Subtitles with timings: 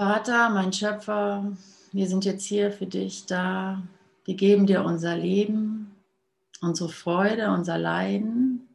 [0.00, 1.52] Vater, mein Schöpfer,
[1.92, 3.82] wir sind jetzt hier für dich da.
[4.24, 5.94] Wir geben dir unser Leben,
[6.62, 8.66] unsere Freude, unser Leiden,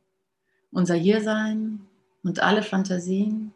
[0.71, 1.81] unser Hiersein
[2.21, 3.55] und alle Fantasien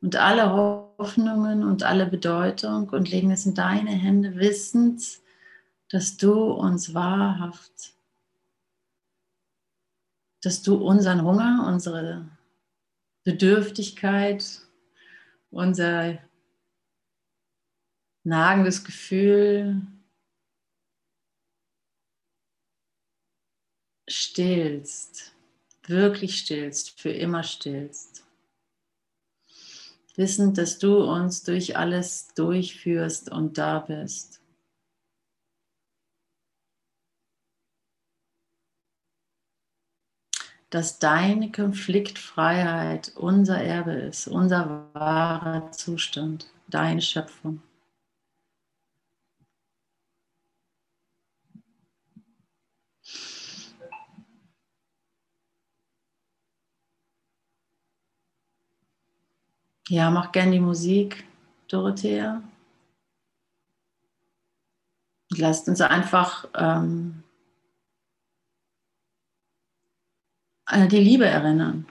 [0.00, 5.02] und alle Hoffnungen und alle Bedeutung und legen es in deine Hände, wissend,
[5.90, 7.92] dass du uns wahrhaft,
[10.40, 12.24] dass du unseren Hunger, unsere
[13.24, 14.62] Bedürftigkeit,
[15.50, 16.18] unser
[18.24, 19.82] nagendes Gefühl
[24.08, 25.34] stillst,
[25.86, 28.24] wirklich stillst, für immer stillst.
[30.16, 34.40] Wissend, dass du uns durch alles durchführst und da bist.
[40.68, 47.62] Dass deine Konfliktfreiheit unser Erbe ist, unser wahrer Zustand, deine Schöpfung.
[59.88, 61.24] Ja, mach gern die Musik,
[61.68, 62.42] Dorothea.
[65.30, 67.24] Und lasst uns einfach ähm,
[70.66, 71.86] an die Liebe erinnern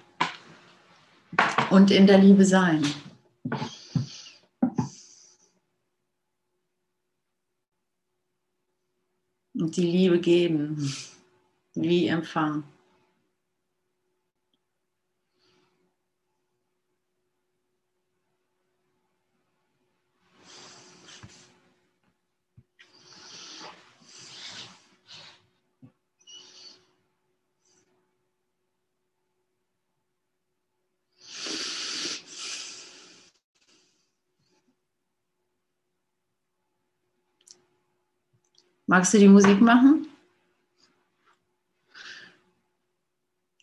[1.70, 2.84] und in der Liebe sein.
[9.54, 10.96] Und die Liebe geben,
[11.74, 12.64] wie empfangen.
[38.92, 40.06] Magst du die Musik machen?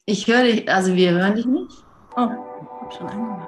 [0.06, 1.84] Ich höre dich, also wir hören dich nicht.
[2.16, 3.47] Oh, ich habe schon angemacht.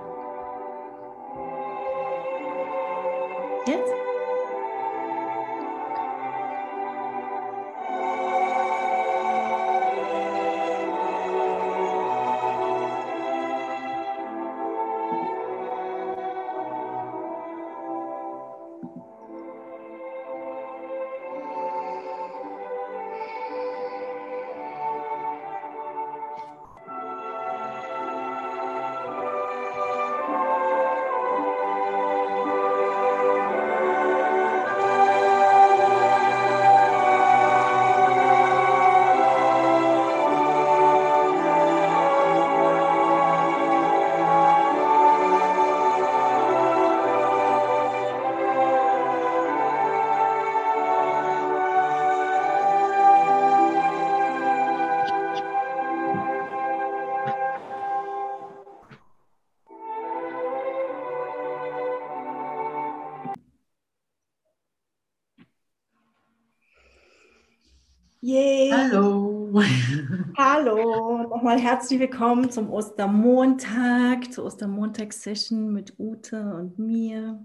[71.50, 77.44] Nochmal herzlich willkommen zum Ostermontag, zur Ostermontagssession mit Ute und mir.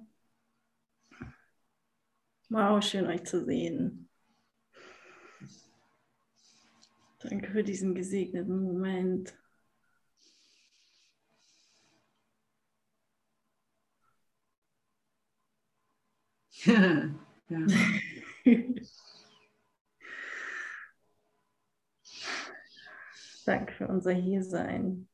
[2.50, 4.08] Wow, schön euch zu sehen.
[7.20, 9.34] Danke für diesen gesegneten Moment.
[16.66, 17.66] ja.
[23.46, 25.08] Danke für unser Hiersein.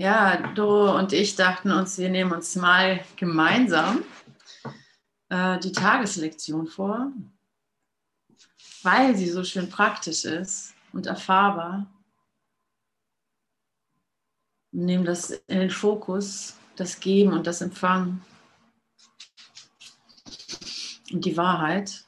[0.00, 4.04] Ja, du und ich dachten uns, wir nehmen uns mal gemeinsam
[5.28, 7.10] äh, die Tageslektion vor,
[8.82, 11.86] weil sie so schön praktisch ist und erfahrbar.
[14.72, 18.24] Und nehmen das in den Fokus, das Geben und das Empfangen
[21.10, 22.04] und die Wahrheit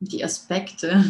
[0.00, 1.04] und die Aspekte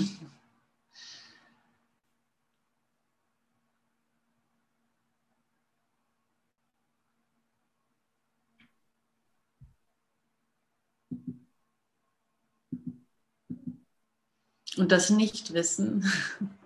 [14.80, 16.10] Und das Nichtwissen,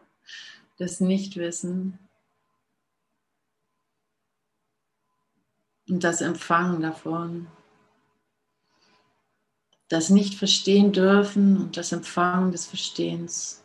[0.78, 1.98] das Nichtwissen
[5.88, 7.48] Und das Empfangen davon.
[9.88, 13.63] Das nicht verstehen dürfen und das Empfangen des Verstehens.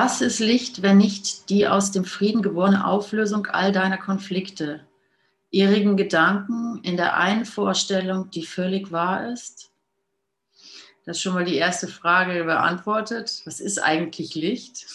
[0.00, 4.86] Was ist Licht, wenn nicht die aus dem Frieden geborene Auflösung all deiner Konflikte,
[5.50, 9.72] irrigen Gedanken in der einen Vorstellung, die völlig wahr ist?
[11.04, 13.42] Das ist schon mal die erste Frage beantwortet.
[13.44, 14.86] Was ist eigentlich Licht?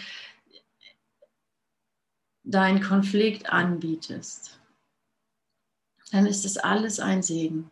[2.43, 4.59] deinen Konflikt anbietest,
[6.11, 7.71] dann ist es alles ein Segen.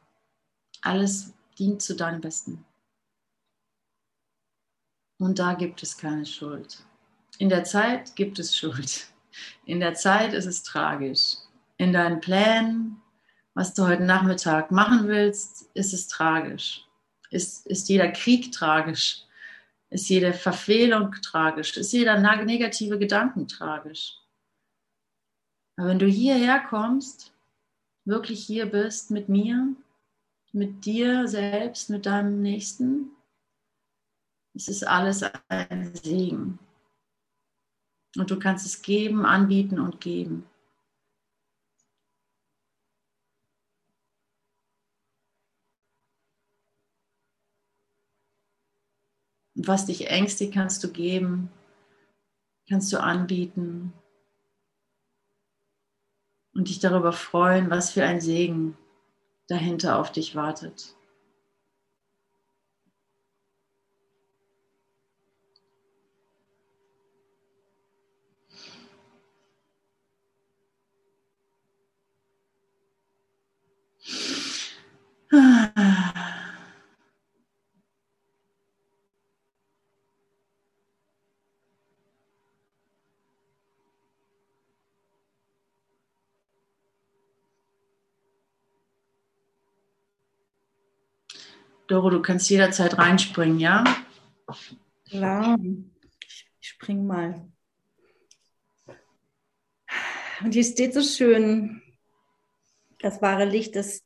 [0.83, 2.65] Alles dient zu deinem Besten.
[5.19, 6.85] Und da gibt es keine Schuld.
[7.39, 9.11] In der Zeit gibt es Schuld.
[9.65, 11.37] In der Zeit ist es tragisch
[11.79, 13.00] in deinen Plänen,
[13.55, 16.87] was du heute Nachmittag machen willst, ist es tragisch.
[17.31, 19.23] Ist, ist jeder Krieg tragisch?
[19.91, 21.77] Ist jede Verfehlung tragisch?
[21.77, 24.19] Ist jeder negative Gedanken tragisch?
[25.76, 27.33] Aber wenn du hierher kommst,
[28.05, 29.75] wirklich hier bist mit mir,
[30.52, 33.11] mit dir selbst, mit deinem Nächsten,
[34.55, 36.59] es ist alles ein Segen.
[38.16, 40.46] Und du kannst es geben, anbieten und geben.
[49.56, 51.50] was dich ängstigt, kannst du geben,
[52.68, 53.92] kannst du anbieten
[56.52, 58.76] und dich darüber freuen, was für ein Segen
[59.49, 60.96] dahinter auf dich wartet.
[91.88, 93.83] Doro, du kannst jederzeit reinspringen, ja?
[95.09, 97.49] Klar, ich spring mal.
[100.45, 101.83] Und hier steht so schön,
[103.00, 104.06] das wahre Licht, das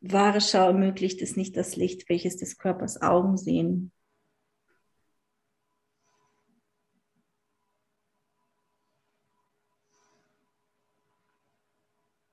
[0.00, 3.92] wahre Schau ermöglicht ist nicht das Licht, welches des Körpers Augen sehen.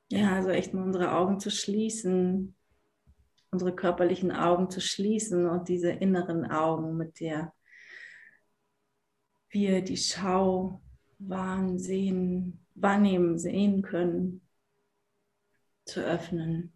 [0.09, 2.55] Ja, also echt mal unsere Augen zu schließen
[3.55, 7.53] unsere körperlichen Augen zu schließen und diese inneren Augen, mit der
[9.49, 10.81] wir die Schau
[11.19, 12.59] wahrnehmen,
[13.39, 14.45] sehen können,
[15.85, 16.74] zu öffnen.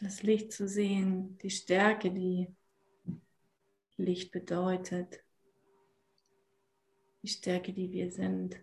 [0.00, 2.48] Das Licht zu sehen, die Stärke, die
[3.96, 5.22] Licht bedeutet,
[7.22, 8.56] die Stärke, die wir sind.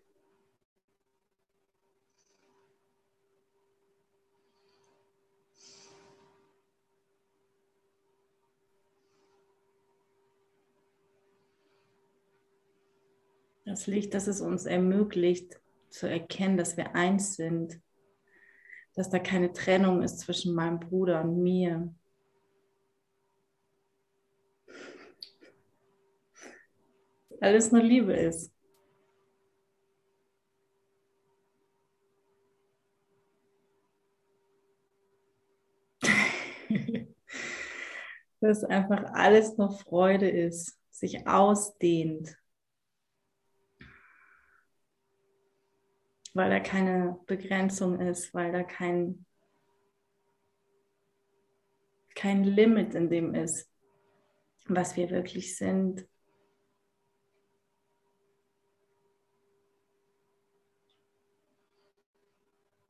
[13.63, 17.79] Das Licht, das es uns ermöglicht zu erkennen, dass wir eins sind
[18.98, 21.94] dass da keine Trennung ist zwischen meinem Bruder und mir.
[27.39, 28.51] Alles nur Liebe ist.
[38.42, 42.36] dass einfach alles nur Freude ist, sich ausdehnt.
[46.38, 49.25] Weil da keine Begrenzung ist, weil da kein,
[52.13, 53.67] kein Limit in dem ist,
[54.67, 56.08] was wir wirklich sind.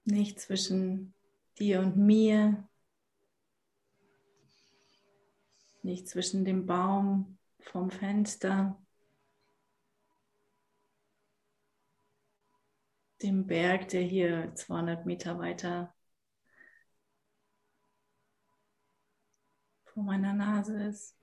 [0.03, 1.13] Nicht zwischen
[1.57, 2.67] dir und mir,
[5.83, 8.77] nicht zwischen dem Baum vom Fenster.
[13.21, 15.93] Dem Berg, der hier 200 Meter weiter
[19.83, 21.17] vor meiner Nase ist.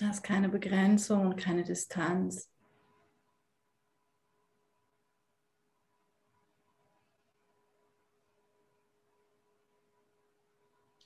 [0.00, 2.50] Da ist keine Begrenzung und keine Distanz.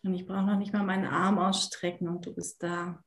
[0.03, 3.03] Und ich brauche noch nicht mal meinen Arm ausstrecken und du bist da.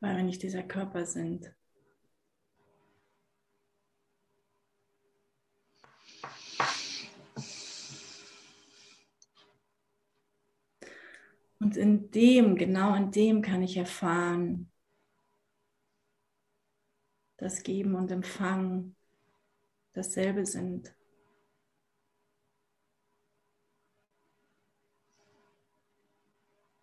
[0.00, 1.54] Weil wir nicht dieser Körper sind.
[11.58, 14.70] Und in dem, genau in dem kann ich erfahren,
[17.38, 18.94] das Geben und Empfangen
[19.94, 20.94] dasselbe sind.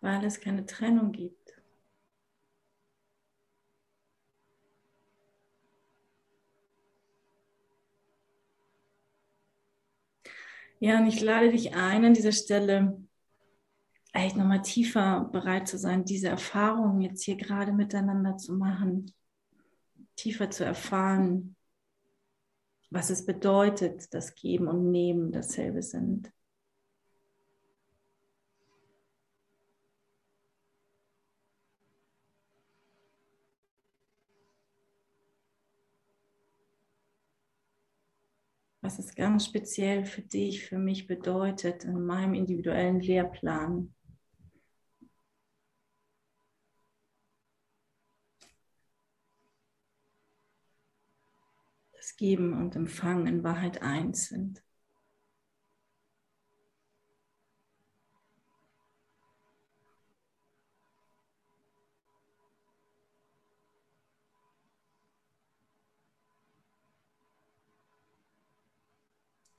[0.00, 1.62] Weil es keine Trennung gibt.
[10.80, 12.98] Ja, und ich lade dich ein, an dieser Stelle
[14.12, 19.12] echt nochmal tiefer bereit zu sein, diese Erfahrungen jetzt hier gerade miteinander zu machen,
[20.16, 21.56] tiefer zu erfahren,
[22.92, 26.30] was es bedeutet, dass Geben und Nehmen dasselbe sind.
[38.82, 43.94] Was es ganz speziell für dich, für mich bedeutet in meinem individuellen Lehrplan.
[52.16, 54.62] Geben und Empfangen in Wahrheit eins sind.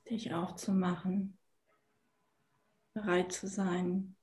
[0.08, 1.38] Dich aufzumachen,
[2.92, 4.16] bereit zu sein,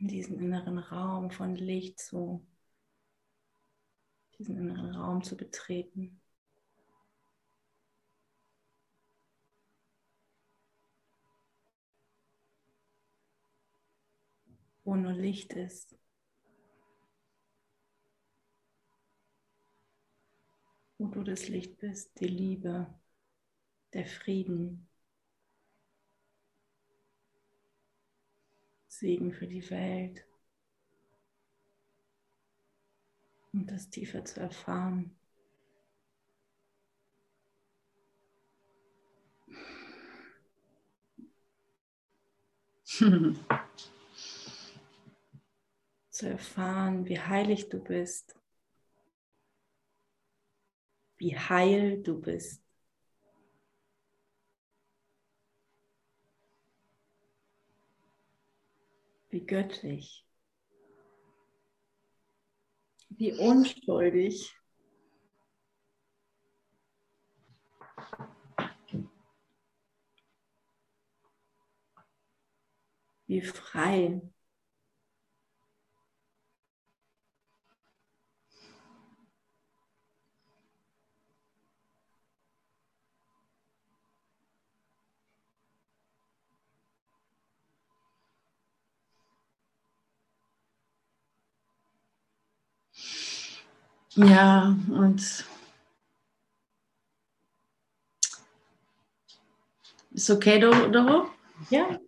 [0.00, 2.46] in diesen inneren Raum von Licht zu
[4.40, 6.18] diesen inneren Raum zu betreten.
[14.82, 15.94] Wo nur Licht ist.
[20.96, 22.98] Wo du das Licht bist, die Liebe,
[23.92, 24.88] der Frieden,
[28.88, 30.29] Segen für die Welt.
[33.52, 35.16] und das tiefer zu erfahren.
[46.10, 48.34] zu erfahren, wie heilig du bist,
[51.16, 52.62] wie heil du bist.
[59.30, 60.26] Wie göttlich
[63.10, 64.56] wie unschuldig.
[73.26, 74.20] Wie frei.
[94.16, 95.44] Ja, und
[100.10, 101.28] ist okay, Doro?
[101.70, 101.98] Ja.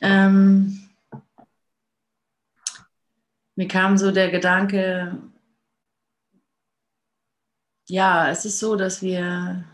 [0.00, 0.88] Ähm,
[3.54, 5.16] mir kam so der Gedanke,
[7.88, 9.64] ja, es ist so, dass wir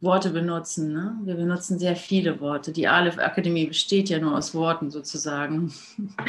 [0.00, 0.92] Worte benutzen.
[0.92, 1.18] Ne?
[1.24, 2.72] Wir benutzen sehr viele Worte.
[2.72, 5.72] Die Aleph Akademie besteht ja nur aus Worten sozusagen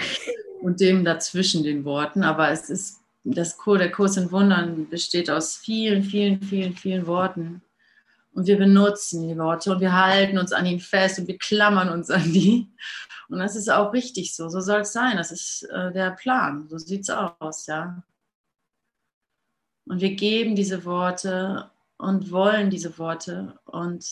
[0.62, 2.24] und dem dazwischen den Worten.
[2.24, 7.08] Aber es ist das Kur, der Kurs in Wundern besteht aus vielen, vielen, vielen, vielen
[7.08, 7.62] Worten.
[8.34, 11.90] Und wir benutzen die Worte und wir halten uns an ihnen fest und wir klammern
[11.90, 12.72] uns an die.
[13.30, 14.50] Und das ist auch richtig so.
[14.50, 15.18] So soll es sein.
[15.18, 16.68] Das ist äh, der Plan.
[16.70, 18.04] So sieht es aus, ja.
[19.86, 24.06] Und wir geben diese Worte und wollen diese Worte und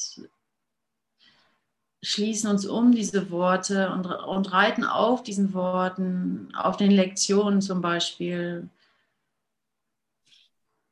[2.01, 7.81] schließen uns um diese Worte und, und reiten auf diesen Worten, auf den Lektionen zum
[7.81, 8.69] Beispiel,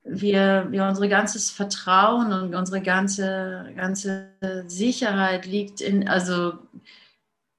[0.07, 4.29] wir, wir unsere ganzes Vertrauen und unsere ganze, ganze
[4.67, 6.53] Sicherheit liegt in, also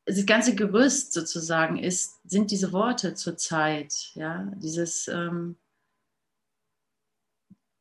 [0.06, 5.56] das ganze Gerüst sozusagen ist, sind diese Worte zur Zeit, ja, dieses, ähm,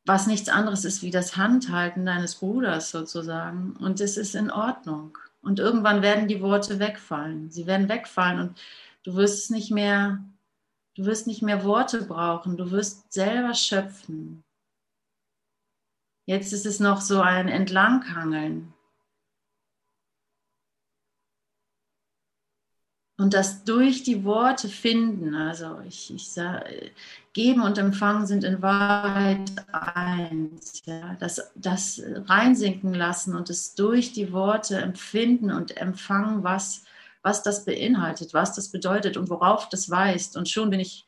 [0.04, 3.76] was nichts anderes ist wie das Handhalten deines Bruders sozusagen.
[3.76, 5.16] Und es ist in Ordnung.
[5.40, 8.60] Und irgendwann werden die Worte wegfallen, sie werden wegfallen und
[9.04, 10.22] du wirst es nicht mehr,
[10.96, 14.42] du wirst nicht mehr Worte brauchen, du wirst selber schöpfen,
[16.28, 18.74] Jetzt ist es noch so ein Entlanghangeln.
[23.16, 26.92] Und das durch die Worte finden, also ich, ich sage,
[27.32, 30.82] geben und empfangen sind in Wahrheit eins.
[30.84, 31.16] Ja?
[31.18, 36.84] Das, das reinsinken lassen und es durch die Worte empfinden und empfangen, was,
[37.22, 40.36] was das beinhaltet, was das bedeutet und worauf das weist.
[40.36, 41.06] Und schon bin ich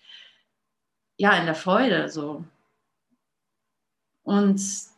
[1.18, 2.42] ja in der Freude so.
[4.22, 4.89] Und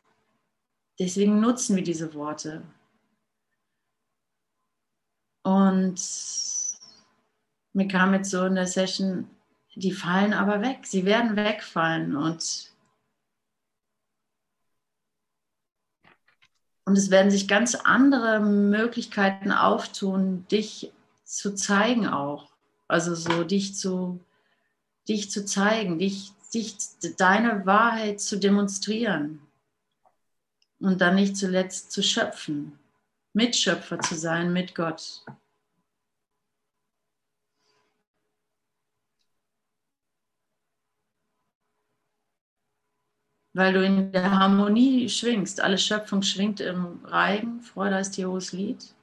[0.98, 2.62] Deswegen nutzen wir diese Worte.
[5.42, 6.00] Und
[7.72, 9.28] mir kam jetzt so in der Session,
[9.74, 10.86] die fallen aber weg.
[10.86, 12.72] Sie werden wegfallen und
[16.84, 22.50] Und es werden sich ganz andere Möglichkeiten auftun, dich zu zeigen auch.
[22.88, 24.18] Also so dich zu,
[25.08, 26.76] dich zu zeigen, dich, dich,
[27.18, 29.40] deine Wahrheit zu demonstrieren
[30.82, 32.78] und dann nicht zuletzt zu schöpfen,
[33.34, 35.24] Mitschöpfer zu sein mit Gott.
[43.54, 45.60] Weil du in der Harmonie schwingst.
[45.60, 47.60] Alle Schöpfung schwingt im Reigen.
[47.60, 48.94] Freude ist hier hohes Lied.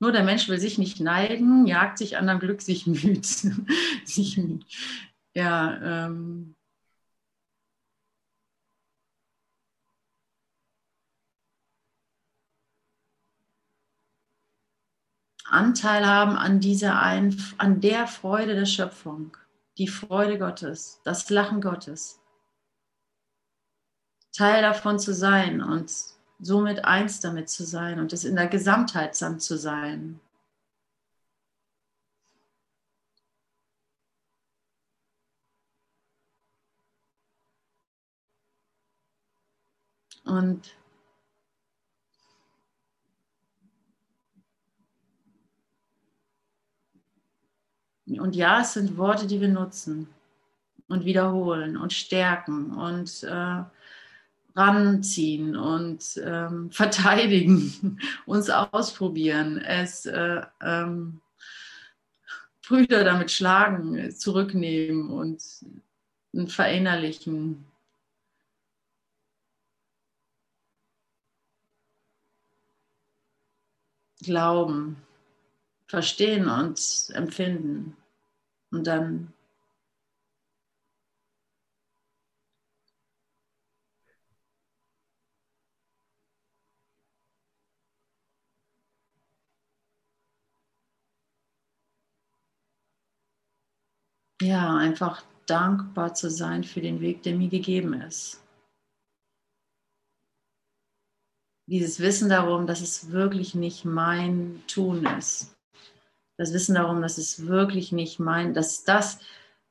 [0.00, 3.26] Nur der Mensch will sich nicht neigen, jagt sich an Glück, sich müht.
[4.04, 4.64] sich müht.
[5.34, 6.54] Ja, ähm,
[15.54, 19.36] Anteil haben an dieser ein, an der Freude der Schöpfung,
[19.78, 22.20] die Freude Gottes, das Lachen Gottes.
[24.32, 25.92] Teil davon zu sein und
[26.40, 30.20] somit eins damit zu sein und es in der Gesamtheit zu sein.
[40.24, 40.74] Und
[48.06, 50.08] Und ja, es sind Worte, die wir nutzen
[50.88, 53.62] und wiederholen und stärken und äh,
[54.54, 61.20] ranziehen und ähm, verteidigen, uns ausprobieren, es äh, ähm,
[62.66, 65.42] Brüder damit schlagen, zurücknehmen und
[66.46, 67.66] verinnerlichen.
[74.22, 75.03] Glauben.
[75.86, 77.96] Verstehen und empfinden.
[78.70, 79.32] Und dann
[94.42, 98.40] ja, einfach dankbar zu sein für den Weg, der mir gegeben ist.
[101.66, 105.53] Dieses Wissen darum, dass es wirklich nicht mein Tun ist.
[106.36, 109.18] Das Wissen darum, dass es wirklich nicht mein, dass das,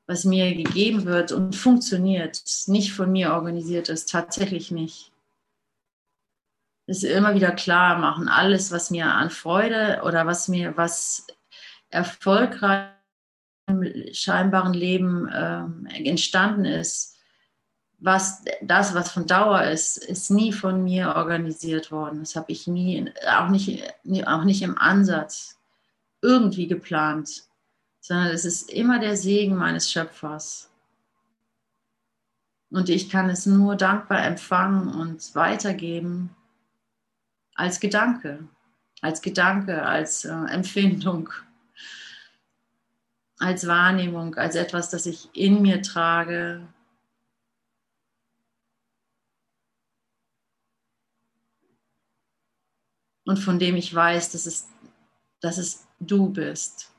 [0.08, 5.12] was mir gegeben wird und funktioniert, nicht von mir organisiert ist, tatsächlich nicht.
[6.86, 11.28] Es immer wieder klar machen, alles, was mir an Freude oder was mir, was
[11.90, 12.90] erfolgreich
[14.12, 17.18] scheinbaren Leben ähm, entstanden ist,
[18.00, 22.20] was das, was von Dauer ist, ist nie von mir organisiert worden.
[22.20, 23.82] Das habe ich nie, auch nicht,
[24.26, 25.63] auch nicht im Ansatz
[26.24, 27.44] irgendwie geplant,
[28.00, 30.72] sondern es ist immer der Segen meines Schöpfers.
[32.72, 36.32] Und ich kann es nur dankbar empfangen und weitergeben
[37.54, 38.48] als Gedanke,
[39.02, 41.30] als Gedanke, als äh, Empfindung
[43.44, 46.66] als Wahrnehmung, als etwas, das ich in mir trage.
[53.26, 54.68] Und von dem ich weiß, dass es,
[55.42, 56.92] dass es du bist.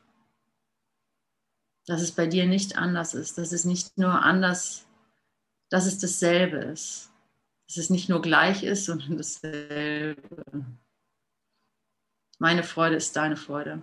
[1.87, 3.39] Dass es bei dir nicht anders ist.
[3.39, 4.87] Dass es nicht nur anders,
[5.71, 7.11] dass es dasselbe ist.
[7.67, 10.45] Dass es nicht nur gleich ist, sondern dasselbe.
[12.39, 13.83] Meine Freude ist deine Freude.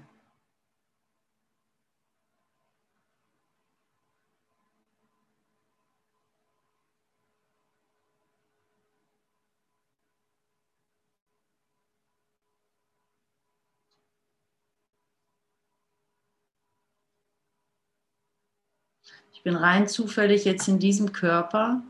[19.41, 21.81] Ich bin rein zufällig jetzt in diesem Körper,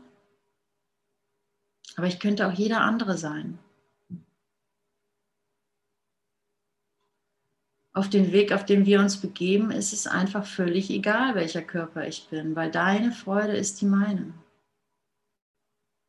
[1.96, 3.58] aber ich könnte auch jeder andere sein.
[7.92, 12.08] Auf dem Weg, auf dem wir uns begeben, ist es einfach völlig egal, welcher Körper
[12.08, 14.32] ich bin, weil deine Freude ist die meine.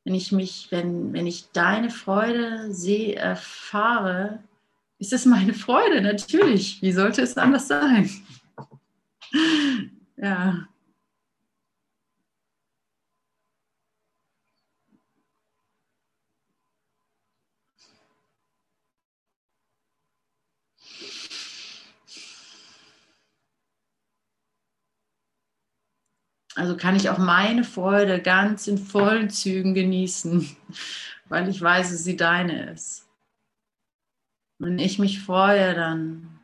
[0.05, 4.41] Wenn ich mich, wenn, wenn ich deine Freude sehe, erfahre,
[4.97, 6.81] ist es meine Freude, natürlich.
[6.81, 8.09] Wie sollte es anders sein?
[10.15, 10.69] ja.
[26.55, 30.55] Also kann ich auch meine Freude ganz in vollen Zügen genießen,
[31.29, 33.07] weil ich weiß, dass sie deine ist.
[34.59, 36.39] Wenn ich mich freue, dann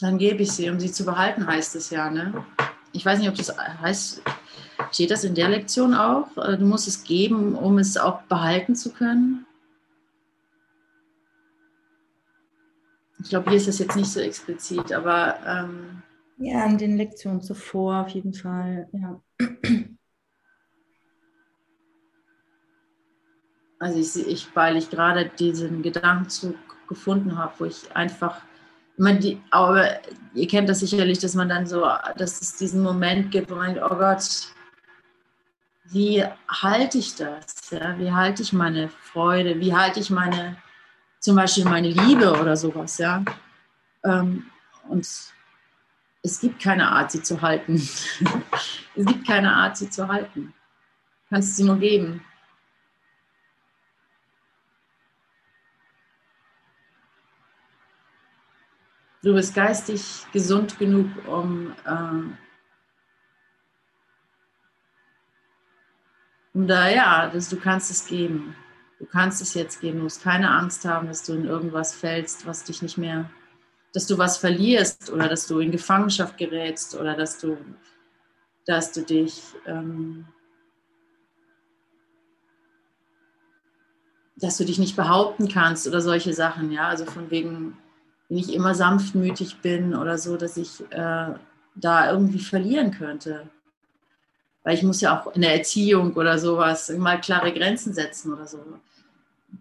[0.00, 2.10] dann gebe ich sie, um sie zu behalten, heißt es ja.
[2.10, 2.44] Ne?
[2.92, 4.22] Ich weiß nicht, ob das heißt,
[4.90, 6.28] steht das in der Lektion auch?
[6.34, 9.46] Du musst es geben, um es auch behalten zu können.
[13.26, 15.40] Ich glaube, hier ist es jetzt nicht so explizit, aber.
[15.44, 16.00] Ähm,
[16.38, 19.20] ja, in den Lektionen zuvor auf jeden Fall, ja.
[23.80, 26.54] Also ich, ich weil ich gerade diesen Gedankenzug
[26.86, 28.42] gefunden habe, wo ich einfach
[28.96, 29.98] man die, aber
[30.32, 31.84] ihr kennt das sicherlich, dass man dann so,
[32.16, 34.54] dass es diesen Moment gibt, wo man denkt, oh Gott,
[35.86, 37.72] wie halte ich das?
[37.72, 37.98] Ja?
[37.98, 39.58] Wie halte ich meine Freude?
[39.58, 40.58] Wie halte ich meine
[41.20, 43.24] zum Beispiel meine Liebe oder sowas, ja.
[44.04, 44.46] Ähm,
[44.88, 45.06] und
[46.22, 47.74] es gibt keine Art, sie zu halten.
[48.94, 50.54] es gibt keine Art, sie zu halten.
[51.28, 52.22] Du kannst sie nur geben.
[59.22, 62.36] Du bist geistig gesund genug, um, äh,
[66.54, 68.54] da, ja, dass du kannst es geben.
[68.98, 72.46] Du kannst es jetzt geben, du musst keine Angst haben, dass du in irgendwas fällst,
[72.46, 73.30] was dich nicht mehr,
[73.92, 77.58] dass du was verlierst oder dass du in Gefangenschaft gerätst oder dass du,
[78.64, 80.26] dass du dich ähm,
[84.36, 87.78] dass du dich nicht behaupten kannst oder solche Sachen, ja, also von wegen,
[88.28, 91.34] wenn ich immer sanftmütig bin oder so, dass ich äh,
[91.74, 93.48] da irgendwie verlieren könnte.
[94.66, 98.48] Weil ich muss ja auch in der Erziehung oder sowas mal klare Grenzen setzen oder
[98.48, 98.58] so.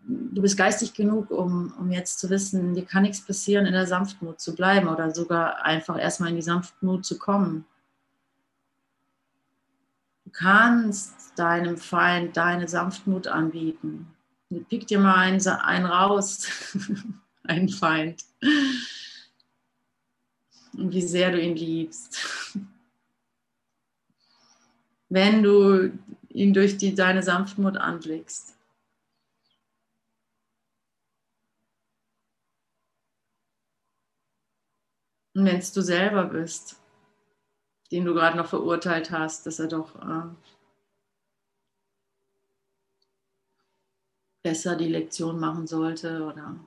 [0.08, 3.86] Du bist geistig genug, um, um jetzt zu wissen, dir kann nichts passieren, in der
[3.86, 7.66] Sanftmut zu bleiben oder sogar einfach erstmal in die Sanftmut zu kommen.
[10.24, 14.08] Du kannst deinem Feind deine Sanftmut anbieten.
[14.70, 16.48] Pick dir mal einen, einen raus,
[17.44, 18.26] einen Feind.
[20.74, 22.58] Und wie sehr du ihn liebst.
[25.16, 25.98] Wenn du
[26.28, 28.54] ihn durch die, deine Sanftmut anblickst.
[35.34, 36.82] Und wenn es du selber bist,
[37.94, 40.28] den du gerade noch verurteilt hast, dass er doch äh,
[44.44, 46.60] besser die Lektion machen sollte oder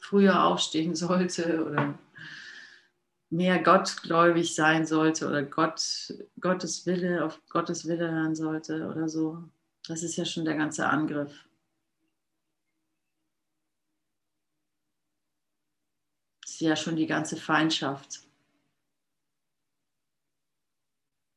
[0.00, 1.98] früher aufstehen sollte oder
[3.32, 9.42] mehr gottgläubig sein sollte oder Gott, Gottes Wille auf Gottes Wille hören sollte oder so.
[9.88, 11.32] Das ist ja schon der ganze Angriff.
[16.42, 18.20] Das ist ja schon die ganze Feindschaft.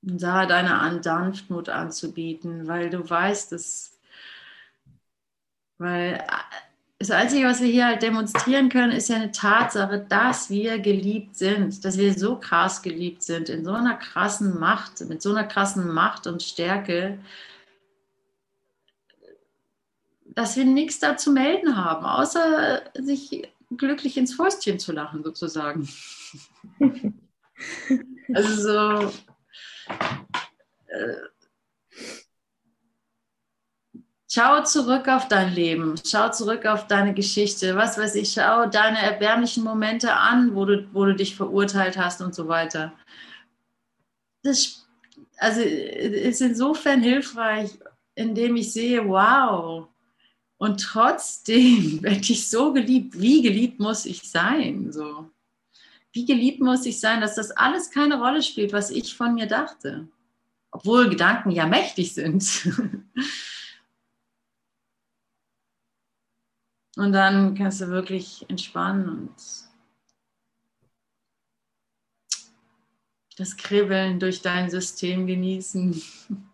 [0.01, 3.97] Und da deine Sanftmut anzubieten, weil du weißt, dass
[5.77, 6.25] weil
[6.97, 11.35] das Einzige, was wir hier halt demonstrieren können, ist ja eine Tatsache, dass wir geliebt
[11.35, 15.43] sind, dass wir so krass geliebt sind, in so einer krassen Macht, mit so einer
[15.43, 17.19] krassen Macht und Stärke,
[20.23, 25.89] dass wir nichts da zu melden haben, außer sich glücklich ins Fäustchen zu lachen, sozusagen.
[28.33, 29.13] also so.
[30.87, 31.15] Äh,
[34.35, 38.97] Schau zurück auf dein Leben, schau zurück auf deine Geschichte, was weiß ich, schau deine
[38.99, 42.91] erbärmlichen Momente an, wo du, wo du dich verurteilt hast und so weiter.
[44.43, 44.85] Das
[45.37, 47.79] also, ist insofern hilfreich,
[48.15, 49.87] indem ich sehe, wow,
[50.57, 53.17] und trotzdem werde ich so geliebt.
[53.17, 54.91] Wie geliebt muss ich sein?
[54.91, 55.29] So.
[56.11, 59.47] Wie geliebt muss ich sein, dass das alles keine Rolle spielt, was ich von mir
[59.47, 60.09] dachte.
[60.71, 62.43] Obwohl Gedanken ja mächtig sind.
[66.95, 69.35] Und dann kannst du wirklich entspannen und
[73.37, 76.01] das Kribbeln durch dein System genießen.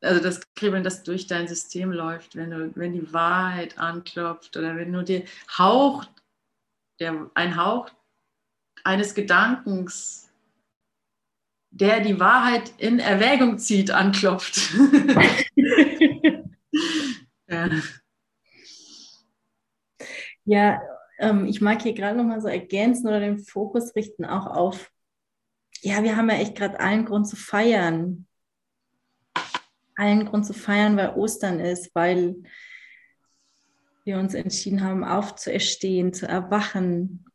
[0.00, 4.76] Also das Kribbeln, das durch dein System läuft, wenn, du, wenn die Wahrheit anklopft oder
[4.76, 5.24] wenn nur der
[5.58, 6.04] Hauch,
[7.00, 7.90] der, ein Hauch
[8.84, 10.30] eines Gedankens,
[11.70, 14.70] der die Wahrheit in Erwägung zieht, anklopft.
[17.48, 17.68] ja.
[20.48, 20.80] Ja,
[21.18, 24.90] ähm, ich mag hier gerade nochmal so ergänzen oder den Fokus richten auch auf,
[25.82, 28.26] ja, wir haben ja echt gerade allen Grund zu feiern.
[29.94, 32.36] Allen Grund zu feiern, weil Ostern ist, weil
[34.04, 37.26] wir uns entschieden haben, aufzuerstehen, zu erwachen.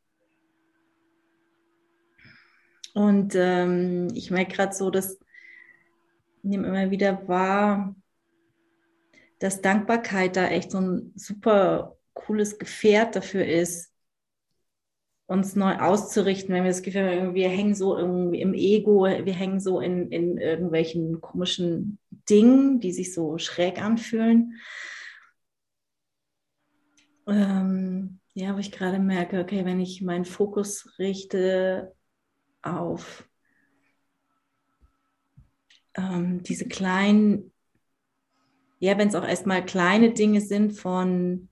[2.95, 5.19] Und ähm, ich merke gerade so, dass
[6.41, 7.95] ich nehme immer wieder wahr,
[9.37, 13.93] dass Dankbarkeit da echt so ein super cooles Gefährt dafür ist,
[15.25, 19.33] uns neu auszurichten, wenn wir das Gefühl haben, wir hängen so irgendwie im Ego, wir
[19.33, 21.97] hängen so in, in irgendwelchen komischen
[22.29, 24.59] Dingen, die sich so schräg anfühlen.
[27.25, 31.95] Ähm, ja, wo ich gerade merke, okay, wenn ich meinen Fokus richte
[32.61, 33.27] auf
[35.95, 37.53] ähm, diese kleinen,
[38.79, 41.49] ja, wenn es auch erstmal kleine Dinge sind von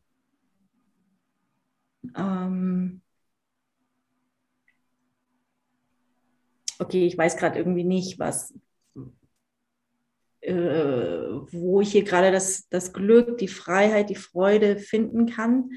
[2.16, 3.02] ähm,
[6.80, 8.54] okay, ich weiß gerade irgendwie nicht, was,
[10.42, 15.72] äh, wo ich hier gerade das, das Glück, die Freiheit, die Freude finden kann.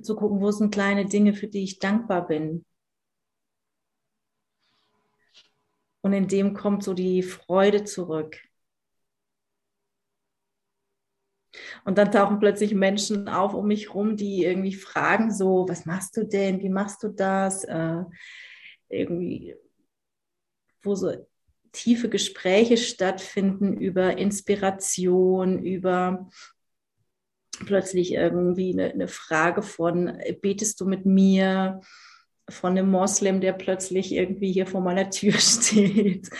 [0.00, 2.64] Zu gucken, wo sind kleine Dinge, für die ich dankbar bin.
[6.02, 8.47] Und in dem kommt so die Freude zurück.
[11.84, 16.16] Und dann tauchen plötzlich Menschen auf um mich rum, die irgendwie fragen so, was machst
[16.16, 16.60] du denn?
[16.60, 17.64] Wie machst du das?
[17.64, 18.02] Äh,
[18.88, 19.54] irgendwie,
[20.82, 21.12] wo so
[21.72, 26.28] tiefe Gespräche stattfinden über Inspiration, über
[27.66, 31.80] plötzlich irgendwie eine, eine Frage von, betest du mit mir?
[32.50, 36.30] Von einem Moslem, der plötzlich irgendwie hier vor meiner Tür steht.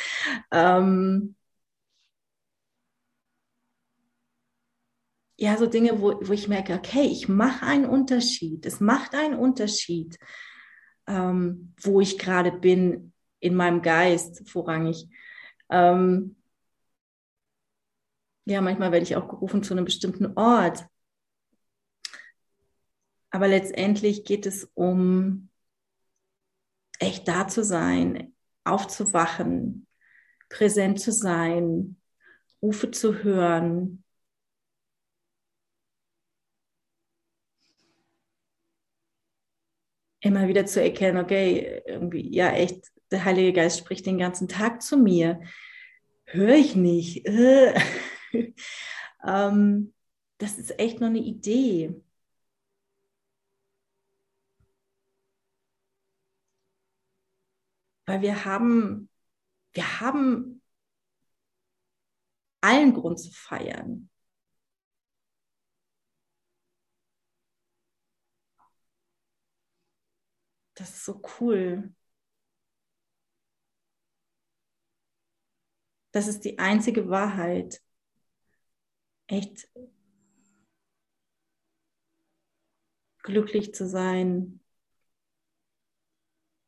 [0.50, 1.34] Ähm,
[5.40, 8.66] ja, so Dinge, wo, wo ich merke, okay, ich mache einen Unterschied.
[8.66, 10.18] Es macht einen Unterschied,
[11.06, 15.08] ähm, wo ich gerade bin in meinem Geist vorrangig.
[15.70, 16.36] Ähm,
[18.46, 20.84] ja, manchmal werde ich auch gerufen zu einem bestimmten Ort.
[23.30, 25.50] Aber letztendlich geht es um
[26.98, 29.86] echt da zu sein, aufzuwachen,
[30.48, 31.96] präsent zu sein,
[32.60, 34.02] Rufe zu hören.
[40.20, 44.82] Immer wieder zu erkennen, okay, irgendwie, ja, echt, der Heilige Geist spricht den ganzen Tag
[44.82, 45.40] zu mir.
[46.26, 47.26] Höre ich nicht.
[49.26, 49.94] ähm,
[50.38, 51.94] das ist echt nur eine Idee.
[58.06, 59.08] Weil wir haben,
[59.72, 60.62] wir haben
[62.60, 64.08] allen Grund zu feiern.
[70.78, 71.92] Das ist so cool.
[76.12, 77.82] Das ist die einzige Wahrheit.
[79.26, 79.68] Echt
[83.24, 84.60] glücklich zu sein,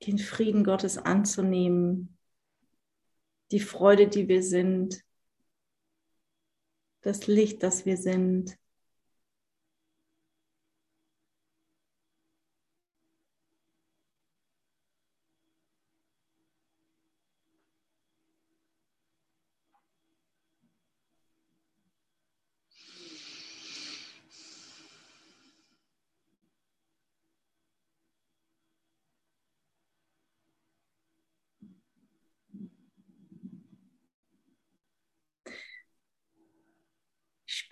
[0.06, 2.18] den Frieden Gottes anzunehmen,
[3.52, 5.04] die Freude, die wir sind,
[7.02, 8.58] das Licht, das wir sind.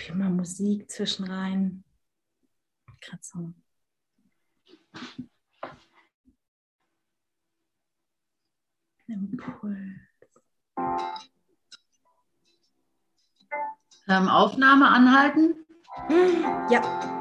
[0.09, 1.85] spiele mal Musik zwischen rein.
[3.01, 3.55] Gerade so.
[9.07, 9.79] Impuls.
[14.09, 15.65] Ähm, Aufnahme anhalten?
[16.71, 17.18] Ja.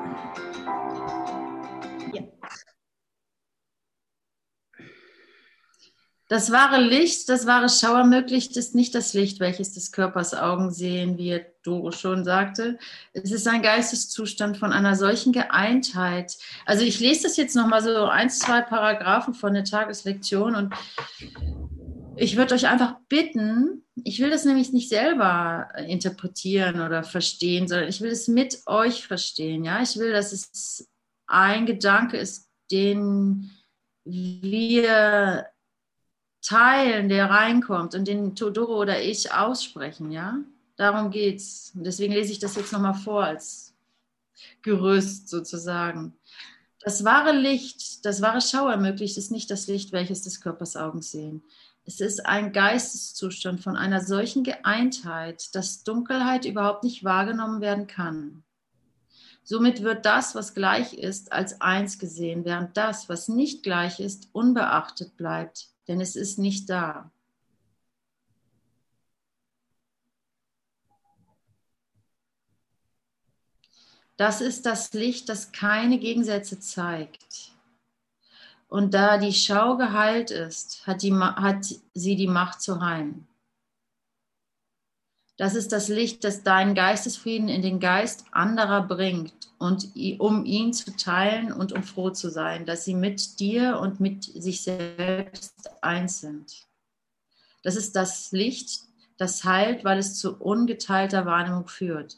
[6.29, 11.17] Das wahre Licht, das wahre Schauermöglicht ist nicht das Licht, welches des Körpers Augen sehen,
[11.17, 12.77] wie Doro schon sagte.
[13.13, 16.37] Es ist ein Geisteszustand von einer solchen Geeintheit.
[16.65, 20.73] Also ich lese das jetzt nochmal so ein, zwei Paragraphen von der Tageslektion und
[22.17, 27.87] ich würde euch einfach bitten, ich will das nämlich nicht selber interpretieren oder verstehen, sondern
[27.87, 29.63] ich will es mit euch verstehen.
[29.63, 30.89] Ja, ich will, dass es
[31.27, 33.51] ein Gedanke ist, den
[34.03, 35.45] wir
[36.47, 40.37] teilen, der reinkommt und den Todoro oder ich aussprechen, ja?
[40.77, 41.73] Darum geht's.
[41.75, 43.73] Und deswegen lese ich das jetzt nochmal vor als
[44.61, 46.13] Gerüst sozusagen.
[46.79, 51.01] Das wahre Licht, das wahre Schau ermöglicht es nicht das Licht, welches des Körpers Augen
[51.01, 51.43] sehen.
[51.83, 58.43] Es ist ein Geisteszustand von einer solchen Geeintheit, dass Dunkelheit überhaupt nicht wahrgenommen werden kann.
[59.43, 64.29] Somit wird das, was gleich ist, als eins gesehen, während das, was nicht gleich ist,
[64.33, 67.11] unbeachtet bleibt denn es ist nicht da.
[74.17, 77.51] Das ist das Licht, das keine Gegensätze zeigt.
[78.67, 83.27] Und da die Schau geheilt ist, hat, die, hat sie die Macht zu heilen.
[85.37, 90.73] Das ist das Licht, das deinen Geistesfrieden in den Geist anderer bringt und um ihn
[90.73, 95.69] zu teilen und um froh zu sein, dass sie mit dir und mit sich selbst
[95.81, 96.65] eins sind.
[97.61, 98.81] Das ist das Licht,
[99.17, 102.17] das heilt, weil es zu ungeteilter Wahrnehmung führt,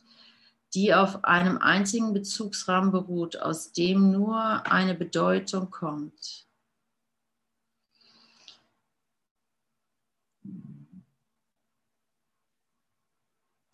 [0.73, 6.45] die auf einem einzigen Bezugsrahmen beruht, aus dem nur eine Bedeutung kommt.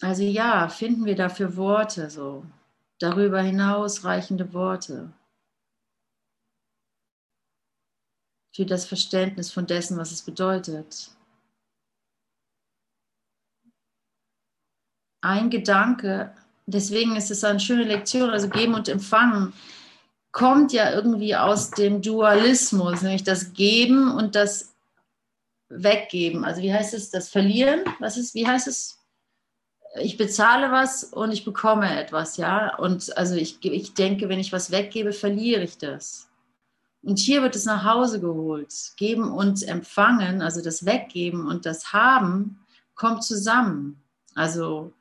[0.05, 2.45] Also ja, finden wir dafür Worte, so
[2.99, 5.11] darüber hinaus reichende Worte
[8.55, 11.09] für das Verständnis von dessen, was es bedeutet.
[15.21, 16.35] Ein Gedanke,
[16.67, 19.53] deswegen ist es eine schöne Lektion, also geben und empfangen,
[20.31, 24.75] kommt ja irgendwie aus dem Dualismus, nämlich das Geben und das
[25.69, 26.45] Weggeben.
[26.45, 27.83] Also wie heißt es, das Verlieren?
[27.99, 29.01] Was ist, wie heißt es?
[29.97, 32.75] Ich bezahle was und ich bekomme etwas, ja.
[32.75, 36.29] Und also ich, ich denke, wenn ich was weggebe, verliere ich das.
[37.01, 38.73] Und hier wird es nach Hause geholt.
[38.97, 42.59] Geben und empfangen, also das Weggeben und das Haben,
[42.95, 44.01] kommt zusammen.
[44.33, 44.91] Also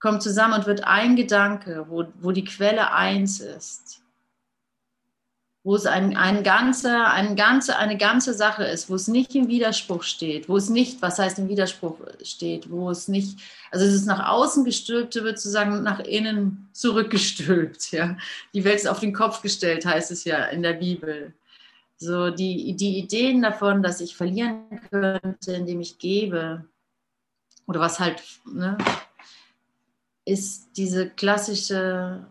[0.00, 4.02] kommt zusammen und wird ein Gedanke, wo, wo die Quelle eins ist
[5.66, 9.48] wo es ein, ein ganze, ein ganze, eine ganze Sache ist, wo es nicht im
[9.48, 13.40] Widerspruch steht, wo es nicht, was heißt im Widerspruch steht, wo es nicht,
[13.72, 17.90] also es ist nach außen gestülpte, wird sozusagen nach innen zurückgestülpt.
[17.90, 18.16] Ja?
[18.54, 21.34] Die Welt ist auf den Kopf gestellt, heißt es ja in der Bibel.
[21.96, 26.64] So die, die Ideen davon, dass ich verlieren könnte, indem ich gebe,
[27.66, 28.78] oder was halt, ne,
[30.24, 32.24] ist diese klassische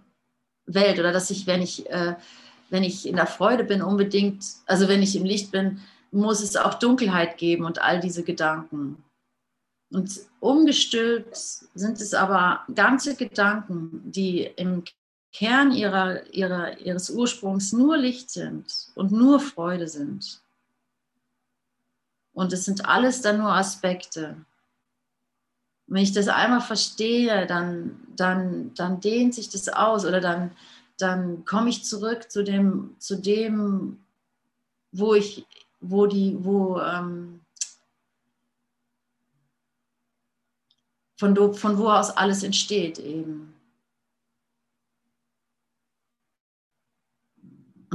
[0.67, 2.15] Welt oder dass ich, wenn ich, äh,
[2.69, 6.55] wenn ich in der Freude bin, unbedingt, also wenn ich im Licht bin, muss es
[6.55, 9.03] auch Dunkelheit geben und all diese Gedanken.
[9.91, 14.83] Und umgestülpt sind es aber ganze Gedanken, die im
[15.31, 20.41] Kern ihrer, ihrer, ihres Ursprungs nur Licht sind und nur Freude sind.
[22.33, 24.37] Und es sind alles dann nur Aspekte.
[25.87, 30.51] Wenn ich das einmal verstehe, dann, dann, dann dehnt sich das aus oder dann,
[30.97, 33.99] dann komme ich zurück zu dem, zu dem,
[34.91, 35.45] wo ich,
[35.81, 37.41] wo die, wo, ähm,
[41.17, 43.53] von, von wo aus alles entsteht eben.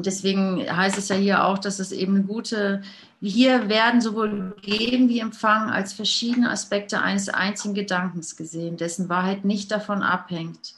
[0.00, 2.82] Und deswegen heißt es ja hier auch, dass es eben eine gute,
[3.20, 9.44] hier werden sowohl Geben wie Empfangen als verschiedene Aspekte eines einzigen Gedankens gesehen, dessen Wahrheit
[9.44, 10.74] nicht davon abhängt,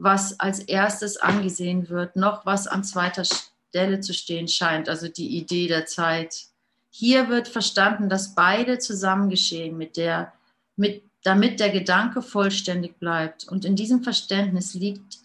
[0.00, 5.36] was als erstes angesehen wird, noch was an zweiter Stelle zu stehen scheint, also die
[5.36, 6.46] Idee der Zeit.
[6.88, 10.32] Hier wird verstanden, dass beide zusammen geschehen, mit der,
[10.76, 13.46] mit, damit der Gedanke vollständig bleibt.
[13.46, 15.18] Und in diesem Verständnis liegt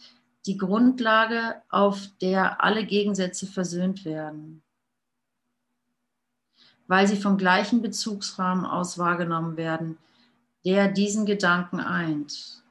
[0.46, 4.62] die Grundlage, auf der alle Gegensätze versöhnt werden,
[6.88, 9.98] weil sie vom gleichen Bezugsrahmen aus wahrgenommen werden,
[10.66, 12.62] der diesen Gedanken eint.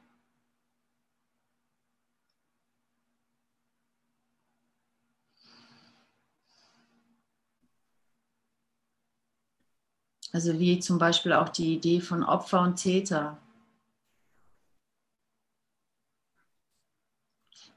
[10.35, 13.37] Also wie zum Beispiel auch die Idee von Opfer und Täter.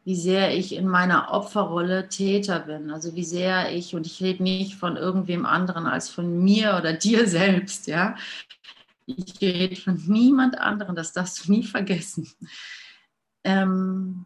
[0.04, 2.90] wie sehr ich in meiner Opferrolle Täter bin.
[2.90, 6.92] Also wie sehr ich, und ich rede nicht von irgendwem anderen als von mir oder
[6.94, 8.16] dir selbst, ja.
[9.06, 12.26] Ich rede von niemand anderen, das darfst du nie vergessen.
[13.44, 14.24] Ähm,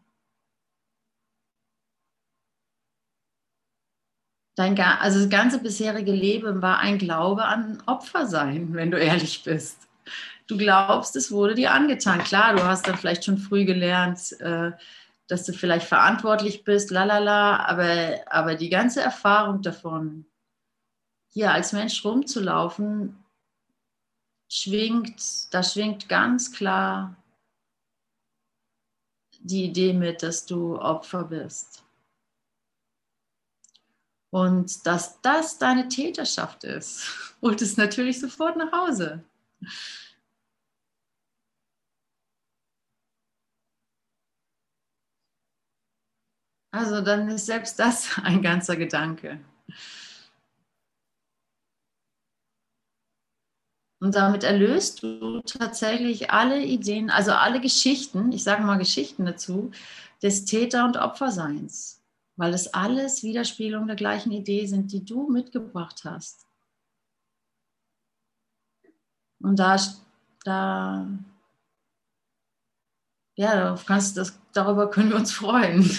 [4.54, 9.42] dein, also das ganze bisherige Leben war ein Glaube an Opfer sein, wenn du ehrlich
[9.44, 9.88] bist.
[10.46, 12.22] Du glaubst, es wurde dir angetan.
[12.24, 14.72] Klar, du hast dann vielleicht schon früh gelernt, äh,
[15.28, 20.26] dass du vielleicht verantwortlich bist, lalala, aber, aber die ganze Erfahrung davon,
[21.28, 23.16] hier als Mensch rumzulaufen,
[24.50, 27.16] schwingt, da schwingt ganz klar
[29.40, 31.82] die Idee mit, dass du Opfer bist.
[34.32, 39.22] Und dass das deine Täterschaft ist, holt es natürlich sofort nach Hause.
[46.70, 49.38] Also dann ist selbst das ein ganzer Gedanke.
[54.00, 59.70] Und damit erlöst du tatsächlich alle Ideen, also alle Geschichten, ich sage mal Geschichten dazu,
[60.22, 62.01] des Täter- und Opferseins,
[62.42, 66.44] weil es alles Widerspiegelungen der gleichen Idee sind, die du mitgebracht hast.
[69.38, 69.76] Und da,
[70.42, 71.06] da
[73.36, 75.88] ja, kannst, das, darüber können wir uns freuen.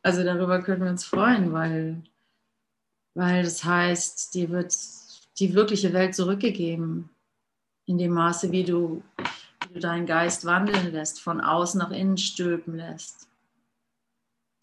[0.00, 2.02] Also darüber können wir uns freuen, weil,
[3.14, 4.74] weil das heißt, dir wird
[5.38, 7.10] die wirkliche Welt zurückgegeben,
[7.84, 9.02] in dem Maße, wie du,
[9.66, 13.28] wie du deinen Geist wandeln lässt, von außen nach innen stülpen lässt,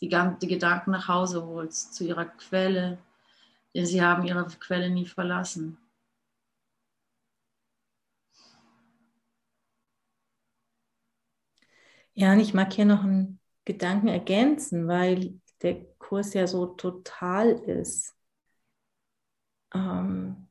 [0.02, 0.10] die,
[0.42, 2.98] die Gedanken nach Hause holst, zu ihrer Quelle,
[3.76, 5.78] denn sie haben ihre Quelle nie verlassen.
[12.14, 17.52] Ja, und ich mag hier noch einen Gedanken ergänzen, weil der Kurs ja so total
[17.52, 18.16] ist.
[19.74, 20.48] Ähm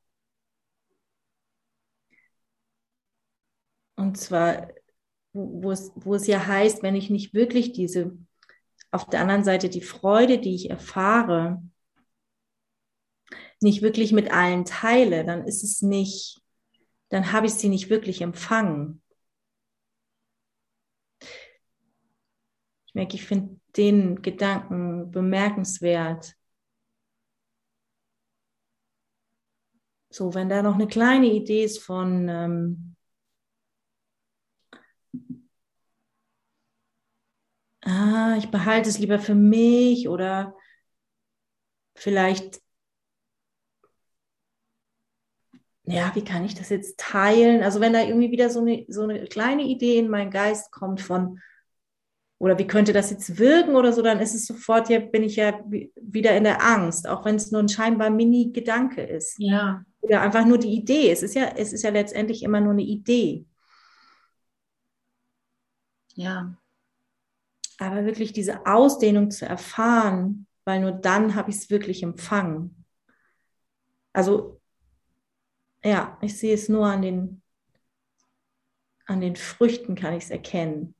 [3.96, 4.68] und zwar,
[5.32, 8.16] wo es, wo es ja heißt, wenn ich nicht wirklich diese,
[8.94, 11.60] auf der anderen Seite die Freude, die ich erfahre,
[13.60, 16.40] nicht wirklich mit allen teile, dann ist es nicht,
[17.08, 19.02] dann habe ich sie nicht wirklich empfangen.
[21.20, 26.36] Ich merke, ich finde den Gedanken bemerkenswert.
[30.10, 32.93] So, wenn da noch eine kleine Idee ist von ähm,
[37.84, 40.54] ah, ich behalte es lieber für mich oder
[41.94, 42.60] vielleicht,
[45.84, 47.62] ja, wie kann ich das jetzt teilen?
[47.62, 51.00] Also wenn da irgendwie wieder so eine, so eine kleine Idee in meinen Geist kommt
[51.00, 51.40] von,
[52.38, 55.36] oder wie könnte das jetzt wirken oder so, dann ist es sofort, ja, bin ich
[55.36, 55.60] ja
[55.96, 59.36] wieder in der Angst, auch wenn es nur ein scheinbar Mini-Gedanke ist.
[59.38, 59.84] Ja.
[60.00, 61.10] Oder einfach nur die Idee.
[61.10, 63.46] Es ist ja, es ist ja letztendlich immer nur eine Idee.
[66.14, 66.56] Ja.
[67.84, 72.84] Aber wirklich diese Ausdehnung zu erfahren, weil nur dann habe ich es wirklich empfangen.
[74.12, 74.60] Also,
[75.84, 77.42] ja, ich sehe es nur an den,
[79.06, 80.94] an den Früchten, kann ich es erkennen.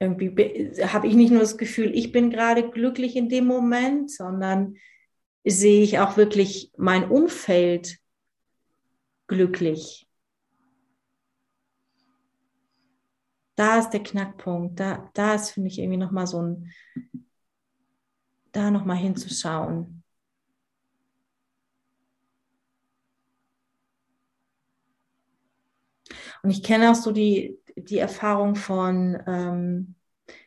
[0.00, 4.76] irgendwie habe ich nicht nur das Gefühl, ich bin gerade glücklich in dem Moment, sondern
[5.44, 7.98] sehe ich auch wirklich mein Umfeld
[9.26, 10.09] glücklich.
[13.60, 14.80] Da ist der Knackpunkt.
[14.80, 16.72] Da, da ist, finde ich, irgendwie nochmal so ein,
[18.52, 20.02] da nochmal hinzuschauen.
[26.42, 29.94] Und ich kenne auch so die, die Erfahrung von, ähm,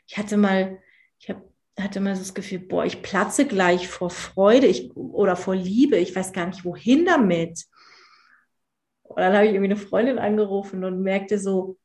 [0.07, 0.81] ich hatte mal,
[1.19, 1.43] ich hab,
[1.79, 5.97] hatte mal so das Gefühl, boah, ich platze gleich vor Freude ich, oder vor Liebe,
[5.97, 7.63] ich weiß gar nicht, wohin damit.
[9.03, 11.77] Und dann habe ich irgendwie eine Freundin angerufen und merkte so,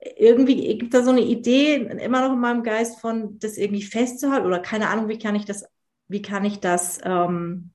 [0.00, 4.46] irgendwie gibt da so eine Idee immer noch in meinem Geist von, das irgendwie festzuhalten
[4.46, 5.66] oder keine Ahnung, wie kann ich das,
[6.08, 7.72] wie kann ich das, ähm,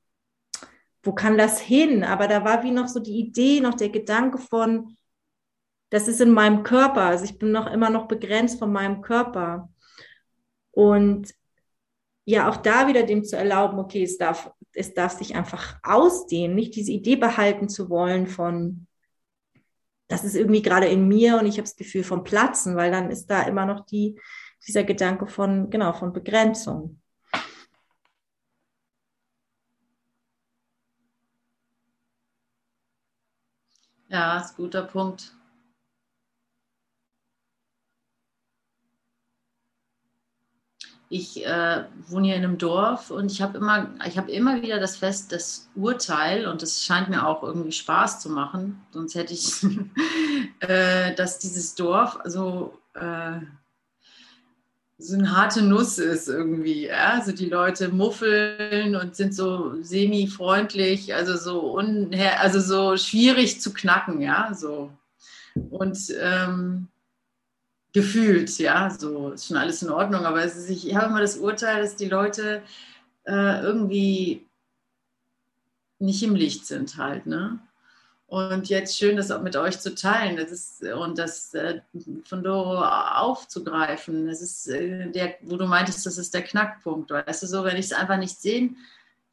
[1.03, 2.03] wo kann das hin?
[2.03, 4.97] Aber da war wie noch so die Idee, noch der Gedanke von,
[5.91, 7.03] das ist in meinem Körper.
[7.03, 9.69] Also ich bin noch immer noch begrenzt von meinem Körper.
[10.71, 11.31] Und
[12.25, 16.55] ja, auch da wieder dem zu erlauben, okay, es darf, es darf sich einfach ausdehnen,
[16.55, 18.87] nicht diese Idee behalten zu wollen von,
[20.07, 23.09] das ist irgendwie gerade in mir und ich habe das Gefühl von Platzen, weil dann
[23.09, 24.19] ist da immer noch die,
[24.67, 27.01] dieser Gedanke von, genau, von Begrenzung.
[34.07, 35.35] Ja, ist ein guter Punkt.
[41.09, 44.97] Ich äh, wohne hier in einem Dorf und ich habe immer, ich immer wieder das
[44.97, 49.63] Fest, das Urteil und es scheint mir auch irgendwie Spaß zu machen, sonst hätte ich,
[50.59, 53.39] äh, dass dieses Dorf so, äh,
[54.97, 56.87] so eine harte Nuss ist irgendwie.
[56.87, 57.13] Ja?
[57.13, 63.73] Also die Leute muffeln und sind so semi-freundlich, also so unher also so schwierig zu
[63.73, 64.91] knacken, ja, so.
[65.69, 66.87] Und ähm,
[67.95, 71.81] gefühlt, ja, so ist schon alles in Ordnung, aber ist, ich habe immer das Urteil,
[71.81, 72.61] dass die Leute
[73.25, 74.45] äh, irgendwie
[75.97, 77.57] nicht im Licht sind halt, ne?
[78.27, 81.79] Und jetzt schön, das auch mit euch zu teilen das ist, und das äh,
[82.25, 84.27] von Doro aufzugreifen.
[84.27, 87.11] Das ist äh, der, wo du meintest, das ist der Knackpunkt.
[87.11, 88.75] Weißt du so, wenn ich es einfach nicht sehen,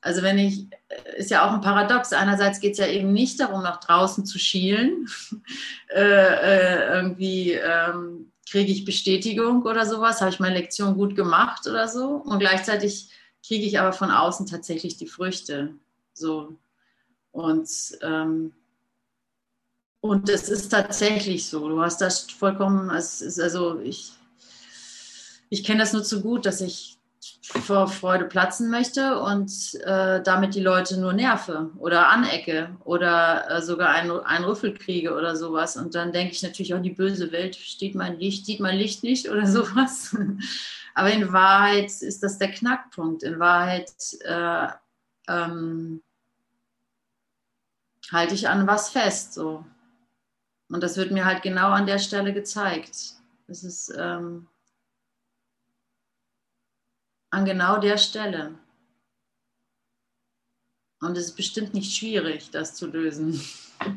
[0.02, 2.12] also wenn ich, äh, ist ja auch ein Paradox.
[2.12, 5.08] Einerseits geht es ja eben nicht darum, nach draußen zu schielen,
[5.88, 11.66] äh, äh, irgendwie ähm, kriege ich Bestätigung oder sowas, habe ich meine Lektion gut gemacht
[11.66, 12.16] oder so.
[12.16, 13.08] Und gleichzeitig
[13.44, 15.74] kriege ich aber von außen tatsächlich die Früchte.
[16.12, 16.58] So.
[17.30, 17.70] Und,
[18.02, 18.52] ähm,
[20.02, 21.66] und das ist tatsächlich so.
[21.66, 24.12] Du hast das vollkommen, es ist also ich,
[25.48, 26.98] ich kenne das nur zu gut, dass ich
[27.42, 33.62] vor Freude platzen möchte und äh, damit die Leute nur nerve oder anecke oder äh,
[33.62, 35.76] sogar einen, einen Rüffel kriege oder sowas.
[35.76, 39.02] Und dann denke ich natürlich auch, die böse Welt steht mein Licht, sieht mein Licht
[39.02, 40.16] nicht oder sowas.
[40.94, 43.24] Aber in Wahrheit ist das der Knackpunkt.
[43.24, 44.68] In Wahrheit äh,
[45.28, 46.00] ähm,
[48.12, 49.34] halte ich an was fest.
[49.34, 49.64] So.
[50.68, 53.14] Und das wird mir halt genau an der Stelle gezeigt.
[53.48, 53.92] Das ist.
[53.98, 54.46] Ähm,
[57.32, 58.58] an genau der Stelle.
[61.00, 63.40] Und es ist bestimmt nicht schwierig, das zu lösen.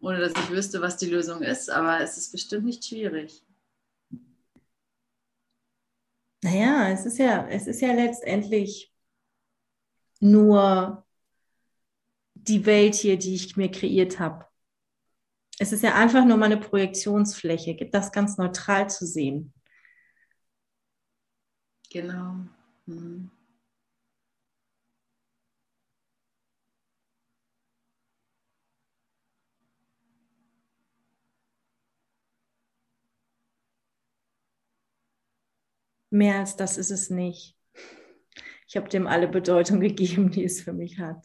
[0.00, 3.44] Ohne dass ich wüsste, was die Lösung ist, aber es ist bestimmt nicht schwierig.
[6.42, 8.92] Naja, es ist ja, es ist ja letztendlich
[10.20, 11.04] nur
[12.34, 14.46] die Welt hier, die ich mir kreiert habe.
[15.58, 19.54] Es ist ja einfach nur meine Projektionsfläche, das ganz neutral zu sehen.
[21.94, 22.48] Genau.
[22.88, 23.30] Hm.
[36.10, 37.56] Mehr als das ist es nicht.
[38.68, 41.24] Ich habe dem alle Bedeutung gegeben, die es für mich hat.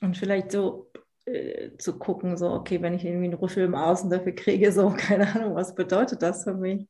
[0.00, 0.91] Und vielleicht so
[1.24, 4.90] äh, zu gucken, so, okay, wenn ich irgendwie einen Rüffel im Außen dafür kriege, so,
[4.96, 6.88] keine Ahnung, was bedeutet das für mich?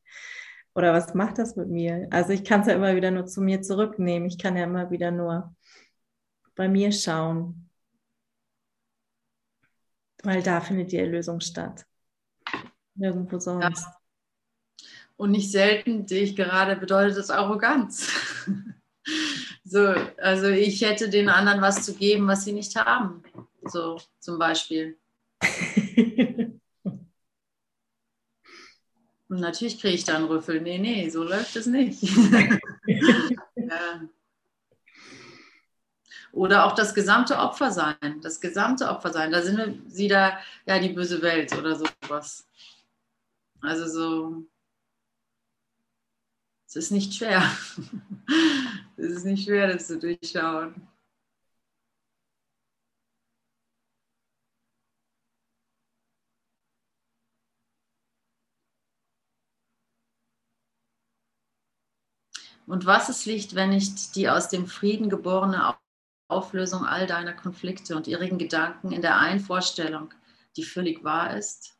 [0.75, 2.09] Oder was macht das mit mir?
[2.11, 4.27] Also ich kann es ja immer wieder nur zu mir zurücknehmen.
[4.27, 5.55] Ich kann ja immer wieder nur
[6.55, 7.69] bei mir schauen.
[10.23, 11.85] Weil da findet die Erlösung statt.
[12.95, 13.85] Nirgendwo sonst.
[13.85, 13.97] Ja.
[15.17, 18.11] Und nicht selten, sehe ich gerade, bedeutet das Arroganz.
[19.65, 23.23] so, also ich hätte den anderen was zu geben, was sie nicht haben.
[23.65, 24.99] So zum Beispiel.
[29.29, 30.61] Und natürlich kriege ich dann Rüffel.
[30.61, 32.03] Nee, nee, so läuft es nicht.
[32.87, 34.09] ja.
[36.33, 38.21] Oder auch das gesamte Opfer sein.
[38.23, 39.33] Das gesamte Opfer sein.
[39.33, 42.47] Da sind wir wieder, ja, die böse Welt oder sowas.
[43.61, 44.47] Also so,
[46.67, 47.43] es ist nicht schwer.
[48.97, 50.89] es ist nicht schwer, das zu durchschauen.
[62.67, 65.77] Und was ist Licht, wenn nicht die aus dem Frieden geborene
[66.29, 70.15] Auflösung all deiner Konflikte und irrigen Gedanken in der einen Vorstellung,
[70.57, 71.77] die völlig wahr ist?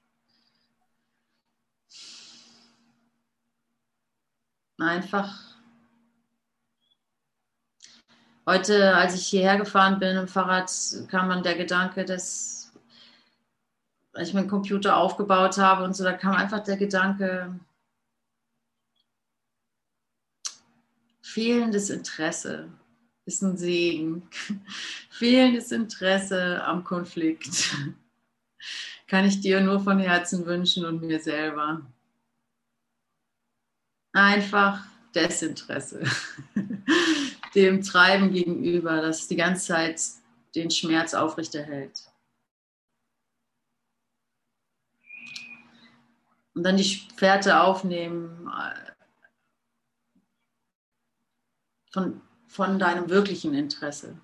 [4.79, 5.53] Einfach.
[8.45, 10.69] Heute, als ich hierher gefahren bin im Fahrrad,
[11.09, 12.73] kam dann der Gedanke, dass
[14.19, 17.59] ich meinen Computer aufgebaut habe und so, da kam einfach der Gedanke,
[21.33, 22.69] fehlendes Interesse
[23.25, 24.29] ist ein Segen.
[25.11, 27.77] Fehlendes Interesse am Konflikt
[29.07, 31.81] kann ich dir nur von Herzen wünschen und mir selber.
[34.13, 36.03] Einfach Desinteresse
[37.55, 40.01] dem Treiben gegenüber, das die ganze Zeit
[40.55, 42.03] den Schmerz aufrechterhält.
[46.55, 48.51] Und dann die Fährte aufnehmen
[51.93, 54.19] von, von deinem wirklichen Interesse.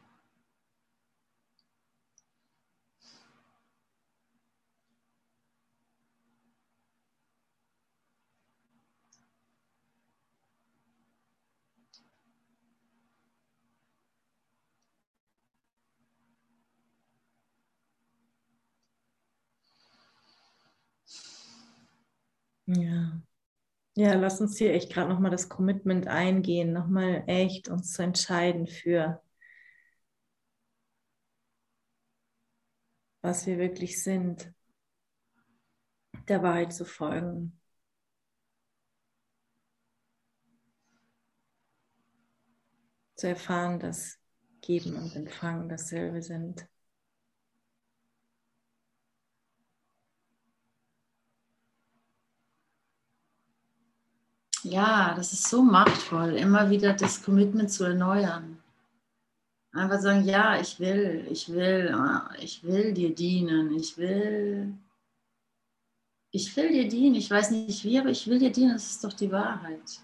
[22.66, 23.27] Ja.
[23.98, 28.68] Ja, lass uns hier echt gerade nochmal das Commitment eingehen, nochmal echt uns zu entscheiden
[28.68, 29.20] für,
[33.22, 34.52] was wir wirklich sind,
[36.28, 37.58] der Wahrheit zu folgen.
[43.16, 44.20] Zu erfahren, dass
[44.60, 46.68] Geben und Empfangen dasselbe sind.
[54.64, 58.62] Ja, das ist so machtvoll, immer wieder das Commitment zu erneuern.
[59.72, 61.94] Einfach sagen, ja, ich will, ich will,
[62.40, 64.74] ich will dir dienen, ich will,
[66.30, 69.04] ich will dir dienen, ich weiß nicht wie, aber ich will dir dienen, das ist
[69.04, 70.00] doch die Wahrheit.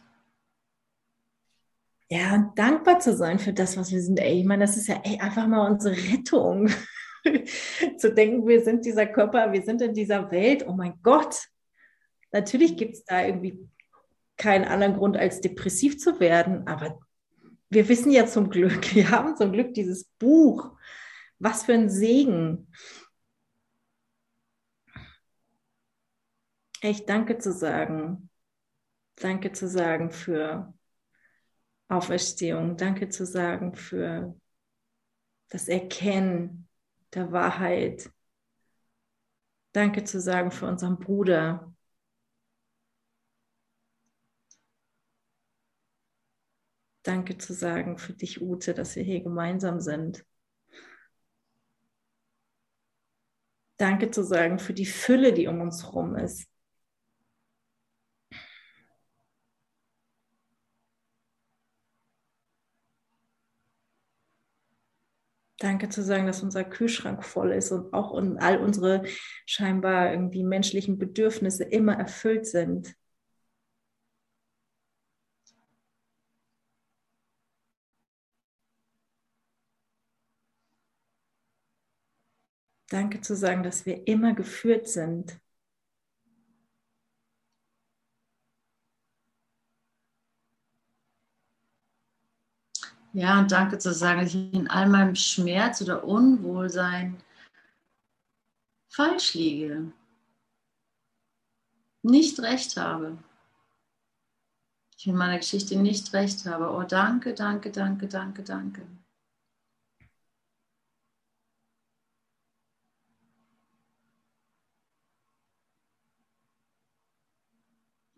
[2.10, 4.20] Ja, und dankbar zu sein für das, was wir sind.
[4.20, 6.70] Ey, ich meine, das ist ja ey, einfach mal unsere Rettung.
[7.98, 10.64] zu denken, wir sind dieser Körper, wir sind in dieser Welt.
[10.68, 11.48] Oh mein Gott.
[12.30, 13.68] Natürlich gibt es da irgendwie
[14.36, 16.66] keinen anderen Grund als depressiv zu werden.
[16.66, 17.00] Aber
[17.70, 20.76] wir wissen ja zum Glück, wir haben zum Glück dieses Buch.
[21.38, 22.68] Was für ein Segen.
[26.80, 28.30] Echt danke zu sagen.
[29.16, 30.74] Danke zu sagen für
[31.88, 32.76] Auferstehung.
[32.76, 34.34] Danke zu sagen für
[35.48, 36.68] das Erkennen
[37.14, 38.10] der Wahrheit.
[39.72, 41.73] Danke zu sagen für unseren Bruder,
[47.04, 50.24] Danke zu sagen für dich, Ute, dass wir hier gemeinsam sind.
[53.76, 56.48] Danke zu sagen für die Fülle, die um uns herum ist.
[65.58, 69.04] Danke zu sagen, dass unser Kühlschrank voll ist und auch all unsere
[69.46, 72.94] scheinbar irgendwie menschlichen Bedürfnisse immer erfüllt sind.
[82.94, 85.40] Danke zu sagen, dass wir immer geführt sind.
[93.12, 97.20] Ja, und danke zu sagen, dass ich in all meinem Schmerz oder Unwohlsein
[98.88, 99.90] falsch liege,
[102.02, 103.18] nicht recht habe.
[104.96, 106.70] Ich in meiner Geschichte nicht recht habe.
[106.70, 108.86] Oh, danke, danke, danke, danke, danke.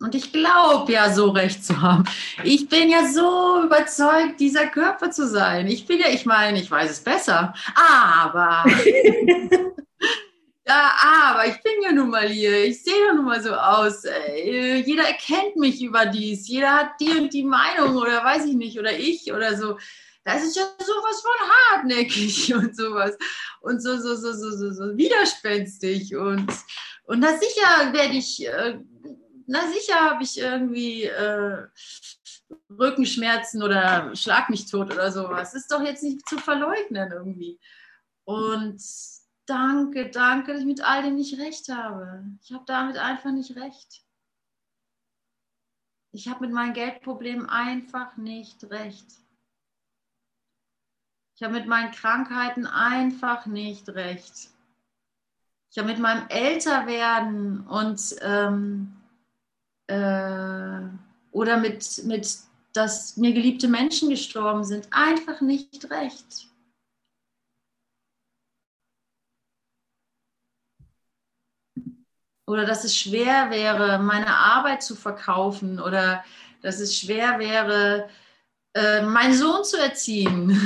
[0.06, 2.04] Und ich glaube ja so recht zu haben.
[2.44, 5.66] Ich bin ja so überzeugt, dieser Körper zu sein.
[5.66, 7.52] Ich bin ja, ich meine, ich weiß es besser.
[7.74, 8.64] Aber
[10.68, 10.92] Ja,
[11.28, 12.66] aber ich bin ja nun mal hier.
[12.66, 14.04] Ich sehe ja nun mal so aus.
[14.36, 16.46] Jeder erkennt mich über dies.
[16.46, 18.78] Jeder hat die und die Meinung oder weiß ich nicht.
[18.78, 19.76] Oder ich oder so.
[20.24, 23.18] Das ist ja sowas von hartnäckig und sowas.
[23.60, 26.14] Und so, so, so, so, so, so widerspenstig.
[26.14, 26.46] Und,
[27.06, 28.78] und na sicher werde ich, äh,
[29.46, 31.66] na sicher habe ich irgendwie äh,
[32.70, 35.54] Rückenschmerzen oder schlag mich tot oder sowas.
[35.54, 37.58] Ist doch jetzt nicht zu verleugnen irgendwie.
[38.24, 38.82] Und
[39.46, 42.24] danke, danke, dass ich mit all dem nicht recht habe.
[42.42, 44.02] Ich habe damit einfach nicht recht.
[46.12, 49.06] Ich habe mit meinen Geldproblemen einfach nicht recht.
[51.36, 54.50] Ich habe mit meinen Krankheiten einfach nicht recht.
[55.70, 58.95] Ich habe mit meinem Älterwerden und ähm,
[59.86, 60.80] äh,
[61.32, 62.28] oder mit, mit,
[62.72, 66.48] dass mir geliebte Menschen gestorben sind, einfach nicht recht.
[72.46, 76.24] oder dass es schwer wäre, meine Arbeit zu verkaufen oder
[76.62, 78.08] dass es schwer wäre,
[78.74, 80.58] äh, meinen Sohn zu erziehen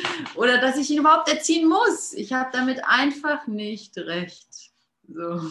[0.34, 2.12] oder dass ich ihn überhaupt erziehen muss.
[2.14, 4.48] Ich habe damit einfach nicht recht.
[5.06, 5.50] So.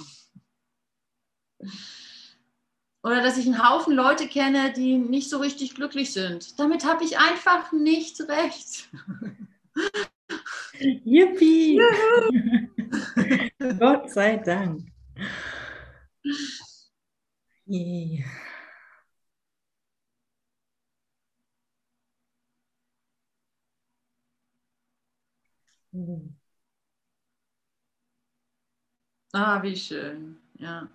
[3.08, 6.60] Oder dass ich einen Haufen Leute kenne, die nicht so richtig glücklich sind.
[6.60, 8.90] Damit habe ich einfach nicht recht.
[11.06, 11.80] Yippie!
[13.80, 14.82] Gott sei Dank.
[17.66, 18.26] Yeah.
[29.34, 30.90] Ah, wie schön, ja.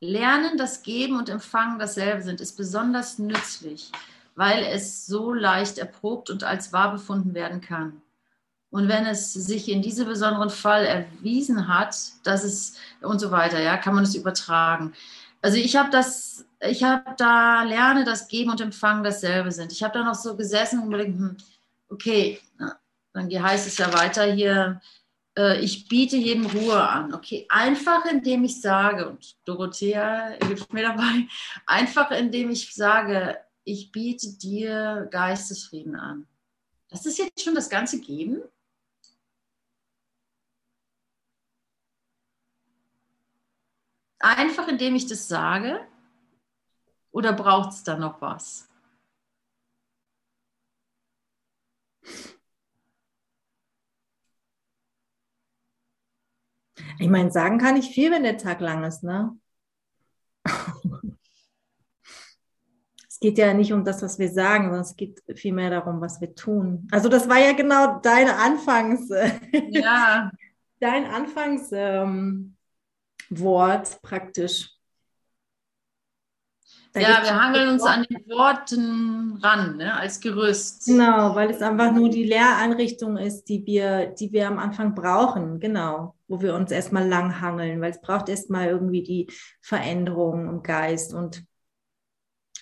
[0.00, 3.92] Lernen, dass Geben und Empfangen dasselbe sind, ist besonders nützlich
[4.40, 8.00] weil es so leicht erprobt und als wahr befunden werden kann.
[8.70, 13.60] Und wenn es sich in diesem besonderen Fall erwiesen hat, dass es und so weiter,
[13.60, 14.94] ja, kann man es übertragen.
[15.42, 19.72] Also ich habe das, ich habe da lerne, dass Geben und Empfangen dasselbe sind.
[19.72, 21.36] Ich habe da noch so gesessen und überlegt, hm,
[21.90, 22.40] okay,
[23.12, 24.80] dann heißt es ja weiter hier,
[25.36, 27.14] ich biete jedem Ruhe an.
[27.14, 31.28] Okay, einfach indem ich sage, und Dorothea hilft mir dabei,
[31.66, 36.26] einfach indem ich sage, ich biete dir Geistesfrieden an.
[36.88, 38.42] Das ist jetzt schon das ganze Geben?
[44.18, 45.86] Einfach indem ich das sage?
[47.12, 48.69] Oder braucht es da noch was?
[56.98, 59.36] Ich meine, sagen kann ich viel, wenn der Tag lang ist, ne?
[63.20, 66.34] geht ja nicht um das, was wir sagen, sondern es geht vielmehr darum, was wir
[66.34, 66.88] tun.
[66.90, 69.08] Also das war ja genau deine Anfangs,
[69.68, 70.32] ja.
[70.80, 72.56] dein Anfangswort
[73.30, 74.79] ähm, praktisch.
[76.92, 80.86] Da ja, wir hangeln uns an den Worten ran, ne, als Gerüst.
[80.86, 85.60] Genau, weil es einfach nur die Lehreinrichtung ist, die wir, die wir am Anfang brauchen,
[85.60, 89.28] genau, wo wir uns erstmal lang hangeln, weil es braucht erstmal irgendwie die
[89.60, 91.44] Veränderung im Geist und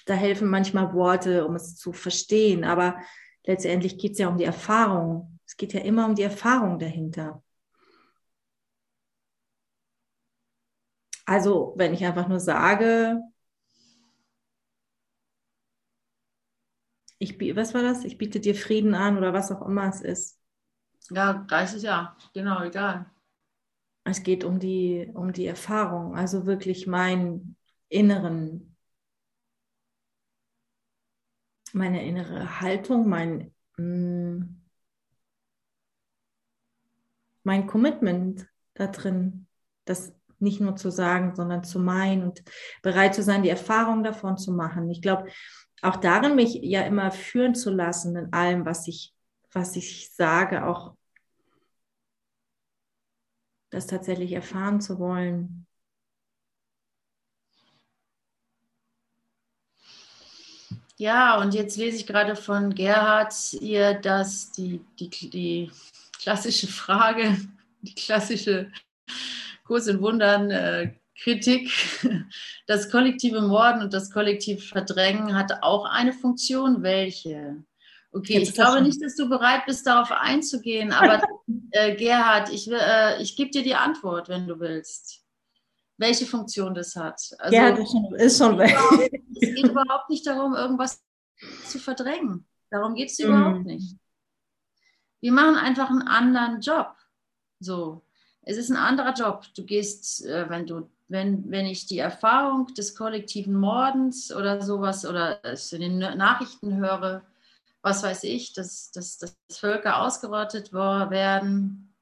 [0.05, 2.97] da helfen manchmal Worte, um es zu verstehen, aber
[3.45, 5.39] letztendlich geht es ja um die Erfahrung.
[5.47, 7.43] Es geht ja immer um die Erfahrung dahinter.
[11.25, 13.23] Also, wenn ich einfach nur sage,
[17.19, 18.05] ich, was war das?
[18.05, 20.41] Ich biete dir Frieden an oder was auch immer es ist.
[21.11, 23.07] Ja, 30 Jahre, genau, egal.
[24.05, 27.57] Es geht um die, um die Erfahrung, also wirklich meinen
[27.89, 28.69] inneren
[31.75, 34.43] meine innere Haltung, mein, mm,
[37.43, 39.47] mein Commitment da drin,
[39.85, 42.43] das nicht nur zu sagen, sondern zu meinen und
[42.83, 44.89] bereit zu sein, die Erfahrung davon zu machen.
[44.91, 45.29] Ich glaube,
[45.83, 49.15] auch darin mich ja immer führen zu lassen in allem, was ich,
[49.53, 50.95] was ich sage, auch
[53.71, 55.67] das tatsächlich erfahren zu wollen.
[60.97, 65.71] Ja, und jetzt lese ich gerade von Gerhard ihr, dass die, die, die
[66.21, 67.37] klassische Frage,
[67.83, 68.73] die klassische
[69.65, 71.71] Kurs in Wundern, äh, Kritik,
[72.67, 76.83] das kollektive Morden und das kollektive Verdrängen hat auch eine Funktion.
[76.83, 77.65] Welche?
[78.11, 81.23] Okay, Jetzt ich glaube nicht, dass du bereit bist, darauf einzugehen, aber
[81.73, 85.25] äh, Gerhard, ich, äh, ich gebe dir die Antwort, wenn du willst.
[85.99, 87.21] Welche Funktion das hat.
[87.39, 88.77] Also, ja, das ist schon weg.
[89.41, 91.03] Es geht überhaupt nicht darum, irgendwas
[91.67, 92.47] zu verdrängen.
[92.71, 93.67] Darum geht es überhaupt mm.
[93.67, 93.97] nicht.
[95.21, 96.95] Wir machen einfach einen anderen Job.
[97.61, 98.05] So,
[98.43, 99.45] es ist ein anderer Job.
[99.57, 105.07] Du gehst, äh, wenn du, wenn, wenn ich die Erfahrung des kollektiven Mordens oder sowas
[105.07, 107.23] oder es in den Nachrichten höre,
[107.81, 111.95] was weiß ich, dass, dass, dass Völker ausgerottet werden.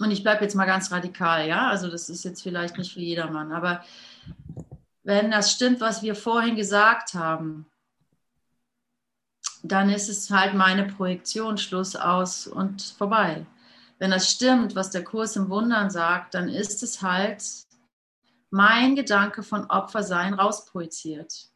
[0.00, 3.00] Und ich bleibe jetzt mal ganz radikal, ja, also das ist jetzt vielleicht nicht für
[3.00, 3.84] jedermann, aber
[5.04, 7.66] wenn das stimmt, was wir vorhin gesagt haben,
[9.62, 13.46] dann ist es halt meine Projektion, Schluss aus und vorbei.
[13.98, 17.42] Wenn das stimmt, was der Kurs im Wundern sagt, dann ist es halt
[18.52, 21.48] mein Gedanke von Opfersein rausprojiziert.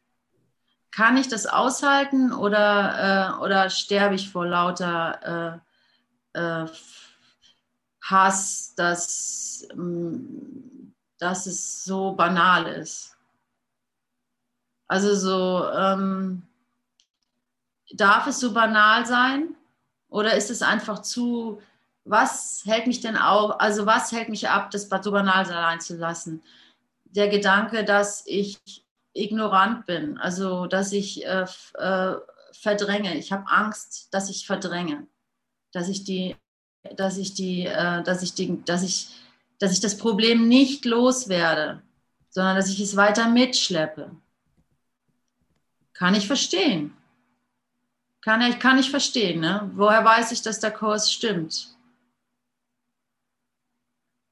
[0.90, 5.60] Kann ich das aushalten oder, äh, oder sterbe ich vor lauter
[6.34, 6.66] äh, äh,
[8.02, 13.14] Hass, dass, mm, dass es so banal ist?
[14.88, 16.48] Also so, ähm,
[17.92, 19.54] darf es so banal sein?
[20.08, 21.60] Oder ist es einfach zu,
[22.04, 25.96] was hält mich denn auch, also was hält mich ab, das so banal sein zu
[25.96, 26.42] lassen?
[27.10, 28.58] Der Gedanke, dass ich
[29.14, 32.14] ignorant bin, also dass ich äh, äh,
[32.52, 33.16] verdränge.
[33.16, 35.06] Ich habe Angst, dass ich verdränge,
[35.72, 36.36] dass ich die,
[36.96, 39.08] dass ich die, äh, dass ich die, dass ich,
[39.58, 41.82] dass ich das Problem nicht loswerde,
[42.28, 44.10] sondern dass ich es weiter mitschleppe.
[45.94, 46.94] Kann ich verstehen.
[48.20, 49.40] Kann ich, kann ich verstehen.
[49.40, 49.70] Ne?
[49.74, 51.75] Woher weiß ich, dass der Kurs stimmt?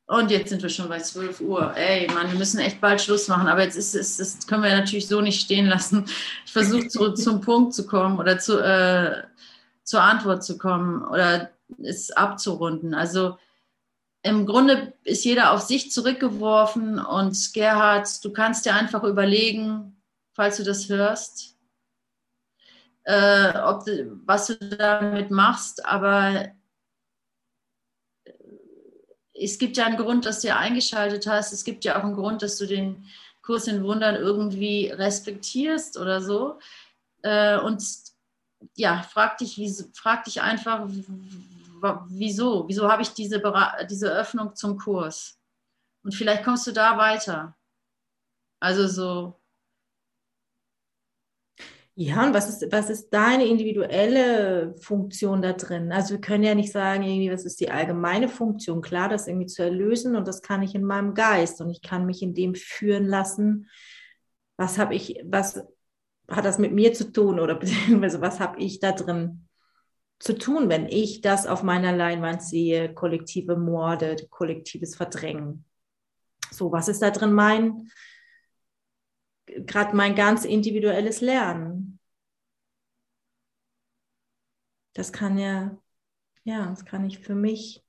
[0.06, 1.74] Und jetzt sind wir schon bei 12 Uhr.
[1.76, 3.48] Ey, Mann, wir müssen echt bald Schluss machen.
[3.48, 6.04] Aber jetzt ist es, das können wir natürlich so nicht stehen lassen.
[6.44, 9.22] Ich versuche zurück zum Punkt zu kommen oder zu, äh,
[9.82, 11.50] zur Antwort zu kommen oder
[11.82, 12.92] es abzurunden.
[12.92, 13.38] Also
[14.22, 20.02] im Grunde ist jeder auf sich zurückgeworfen und Gerhard, du kannst dir einfach überlegen,
[20.32, 21.56] falls du das hörst,
[23.04, 23.84] äh, ob
[24.24, 26.48] was du damit machst, aber
[29.34, 31.52] es gibt ja einen Grund, dass du ja eingeschaltet hast.
[31.52, 33.04] Es gibt ja auch einen Grund, dass du den
[33.42, 36.58] Kurs in Wundern irgendwie respektierst oder so.
[37.22, 37.84] Äh, und
[38.76, 39.60] ja, frag dich,
[39.92, 40.88] frag dich einfach,
[42.08, 42.66] wieso?
[42.68, 43.42] Wieso habe ich diese,
[43.90, 45.38] diese Öffnung zum Kurs?
[46.02, 47.56] Und vielleicht kommst du da weiter.
[48.60, 49.40] Also so,
[51.96, 55.92] ja, und was ist, was ist deine individuelle Funktion da drin?
[55.92, 58.82] Also wir können ja nicht sagen, irgendwie, was ist die allgemeine Funktion?
[58.82, 62.04] Klar, das irgendwie zu erlösen und das kann ich in meinem Geist und ich kann
[62.04, 63.70] mich in dem führen lassen.
[64.56, 65.62] Was habe ich, was
[66.28, 69.46] hat das mit mir zu tun oder beziehungsweise was habe ich da drin
[70.18, 75.64] zu tun, wenn ich das auf meiner Leinwand sehe, kollektive Morde, kollektives Verdrängen?
[76.50, 77.88] So, was ist da drin mein,
[79.46, 81.83] gerade mein ganz individuelles Lernen.
[84.94, 85.76] Das kann ja,
[86.44, 87.84] ja, das kann ich für mich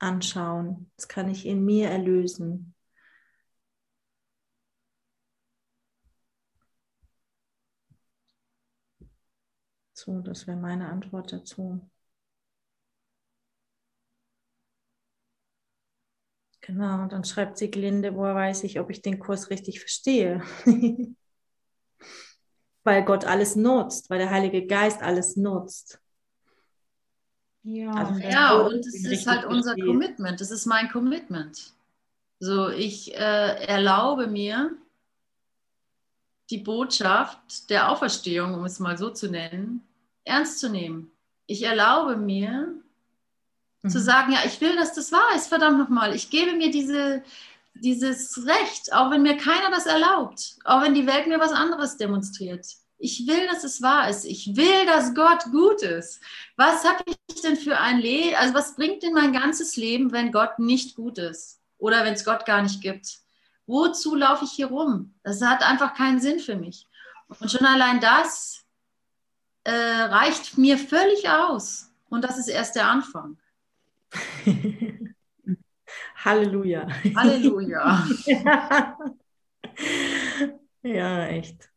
[0.00, 0.90] anschauen.
[0.96, 2.74] Das kann ich in mir erlösen.
[9.92, 11.90] So, das wäre meine Antwort dazu.
[16.62, 20.42] Genau, und dann schreibt sie Glinde, woher weiß ich, ob ich den Kurs richtig verstehe.
[22.84, 26.00] weil Gott alles nutzt, weil der Heilige Geist alles nutzt.
[27.64, 29.86] Ja, also, ja und es ist halt unser versteht.
[29.86, 31.72] Commitment, das ist mein Commitment.
[32.38, 34.76] So, ich äh, erlaube mir,
[36.50, 39.82] die Botschaft der Auferstehung, um es mal so zu nennen,
[40.24, 41.10] ernst zu nehmen.
[41.46, 42.74] Ich erlaube mir,
[43.88, 44.02] zu mhm.
[44.02, 46.14] sagen, ja, ich will, dass das wahr ist, verdammt nochmal.
[46.14, 47.22] Ich gebe mir diese,
[47.74, 51.96] dieses Recht, auch wenn mir keiner das erlaubt, auch wenn die Welt mir was anderes
[51.96, 52.66] demonstriert.
[52.98, 54.24] Ich will, dass es wahr ist.
[54.24, 56.20] Ich will, dass Gott gut ist.
[56.56, 58.36] Was habe ich denn für ein Leben?
[58.36, 61.60] Also was bringt denn mein ganzes Leben, wenn Gott nicht gut ist?
[61.78, 63.18] Oder wenn es Gott gar nicht gibt?
[63.66, 65.14] Wozu laufe ich hier rum?
[65.22, 66.86] Das hat einfach keinen Sinn für mich.
[67.28, 68.64] Und schon allein das
[69.64, 71.90] äh, reicht mir völlig aus.
[72.08, 73.38] Und das ist erst der Anfang.
[76.24, 76.86] Halleluja.
[77.16, 78.06] Halleluja.
[80.82, 81.26] ja.
[81.26, 81.70] echt.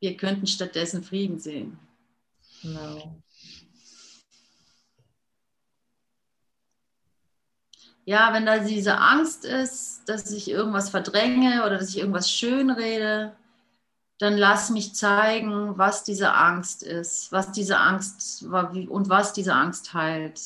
[0.00, 1.78] Wir könnten stattdessen Frieden sehen.
[2.62, 3.20] Genau.
[8.04, 13.36] Ja, wenn da diese Angst ist, dass ich irgendwas verdränge oder dass ich irgendwas schönrede,
[14.18, 19.92] dann lass mich zeigen, was diese Angst ist, was diese Angst und was diese Angst
[19.94, 20.40] heilt.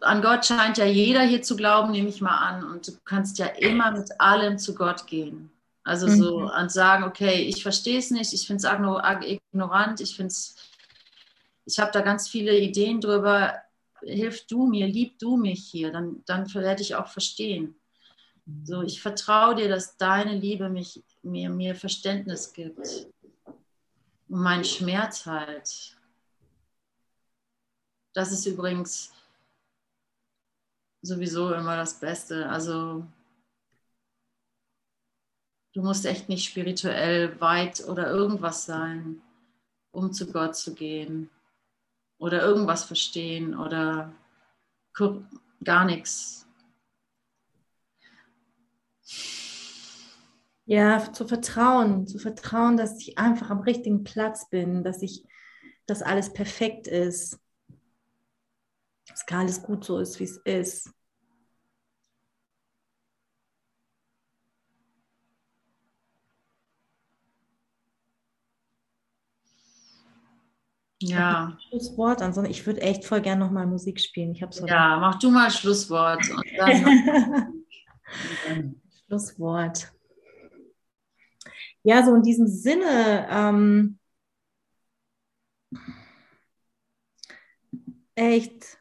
[0.00, 2.64] An Gott scheint ja jeder hier zu glauben, nehme ich mal an.
[2.64, 5.50] Und du kannst ja immer mit allem zu Gott gehen.
[5.84, 6.16] Also mhm.
[6.16, 10.56] so und sagen, okay, ich verstehe es nicht, ich finde es ignorant, ich finde es,
[11.64, 13.54] ich habe da ganz viele Ideen drüber.
[14.02, 17.74] Hilf du mir, lieb du mich hier, dann, dann werde ich auch verstehen.
[18.64, 23.06] So, ich vertraue dir, dass deine Liebe mich, mir, mir Verständnis gibt.
[24.28, 25.96] Und meinen Schmerz halt.
[28.14, 29.12] Das ist übrigens
[31.02, 32.48] sowieso immer das Beste.
[32.48, 33.06] Also
[35.78, 39.22] du musst echt nicht spirituell weit oder irgendwas sein,
[39.92, 41.30] um zu Gott zu gehen.
[42.18, 44.12] Oder irgendwas verstehen oder
[45.62, 46.48] gar nichts.
[50.64, 55.24] Ja, zu vertrauen, zu vertrauen, dass ich einfach am richtigen Platz bin, dass ich,
[55.86, 57.38] dass alles perfekt ist,
[59.06, 60.90] dass alles gut so ist, wie es ist.
[71.00, 71.56] Ja.
[71.68, 74.32] Schlusswort, ansonsten ich würde echt voll gerne nochmal Musik spielen.
[74.32, 76.24] Ich so ja, mach du mal Schlusswort.
[79.06, 79.92] Schlusswort.
[81.84, 83.98] Ja, so in diesem Sinne, ähm,
[88.16, 88.78] echt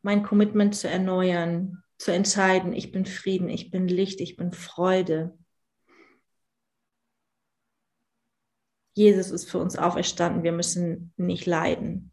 [0.00, 5.38] mein Commitment zu erneuern, zu entscheiden, ich bin Frieden, ich bin Licht, ich bin Freude.
[8.94, 12.12] Jesus ist für uns auferstanden, wir müssen nicht leiden.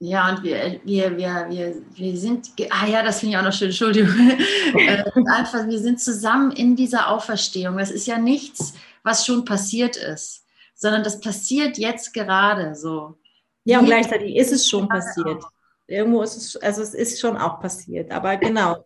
[0.00, 3.52] Ja, und wir, wir, wir, wir, wir sind, ah ja, das finde ich auch noch
[3.52, 4.14] schön, Entschuldigung.
[4.76, 7.78] Äh, einfach, wir sind zusammen in dieser Auferstehung.
[7.78, 10.44] Das ist ja nichts, was schon passiert ist,
[10.74, 13.16] sondern das passiert jetzt gerade so.
[13.62, 15.44] Ja, und gleichzeitig ist es schon passiert.
[15.86, 18.84] Irgendwo ist es, also es ist schon auch passiert, aber genau.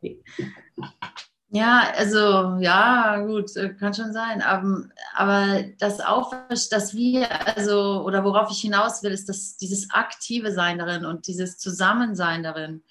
[1.51, 4.43] Ja, also ja, gut, äh, kann schon sein.
[4.43, 4.85] Aber,
[5.15, 7.27] aber das auch, dass wir,
[7.57, 12.43] also, oder worauf ich hinaus will, ist dass dieses aktive Sein darin und dieses Zusammensein
[12.43, 12.83] darin,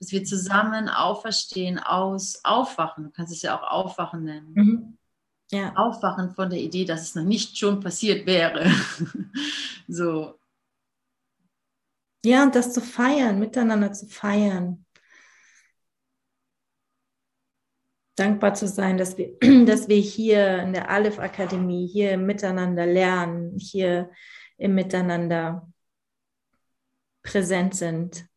[0.00, 3.04] dass wir zusammen auferstehen aus Aufwachen.
[3.04, 4.52] Du kannst es ja auch Aufwachen nennen.
[4.54, 4.98] Mhm.
[5.52, 5.74] Ja.
[5.76, 8.70] Aufwachen von der Idee, dass es noch nicht schon passiert wäre.
[9.88, 10.38] so.
[12.24, 14.84] Ja, und das zu feiern, miteinander zu feiern.
[18.20, 23.58] Dankbar zu sein, dass wir, dass wir hier in der Aleph Akademie hier miteinander lernen,
[23.58, 24.10] hier
[24.58, 25.72] im Miteinander
[27.22, 28.28] präsent sind.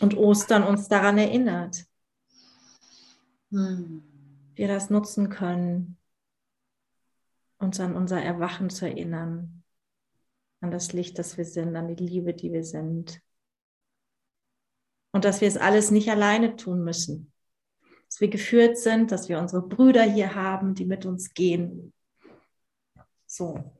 [0.00, 1.84] Und Ostern uns daran erinnert.
[3.50, 4.04] Hm.
[4.54, 5.98] Wir das nutzen können,
[7.58, 9.64] uns an unser Erwachen zu erinnern,
[10.60, 13.20] an das Licht, das wir sind, an die Liebe, die wir sind
[15.12, 17.32] und dass wir es alles nicht alleine tun müssen.
[18.08, 21.92] Dass wir geführt sind, dass wir unsere Brüder hier haben, die mit uns gehen.
[23.26, 23.78] So.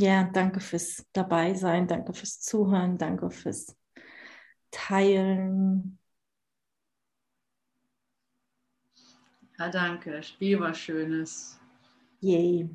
[0.00, 3.76] Ja, danke fürs Dabeisein, danke fürs Zuhören, danke fürs
[4.70, 5.98] Teilen.
[9.58, 10.22] Ja, danke.
[10.22, 11.60] Spiel was Schönes.
[12.20, 12.68] Yay.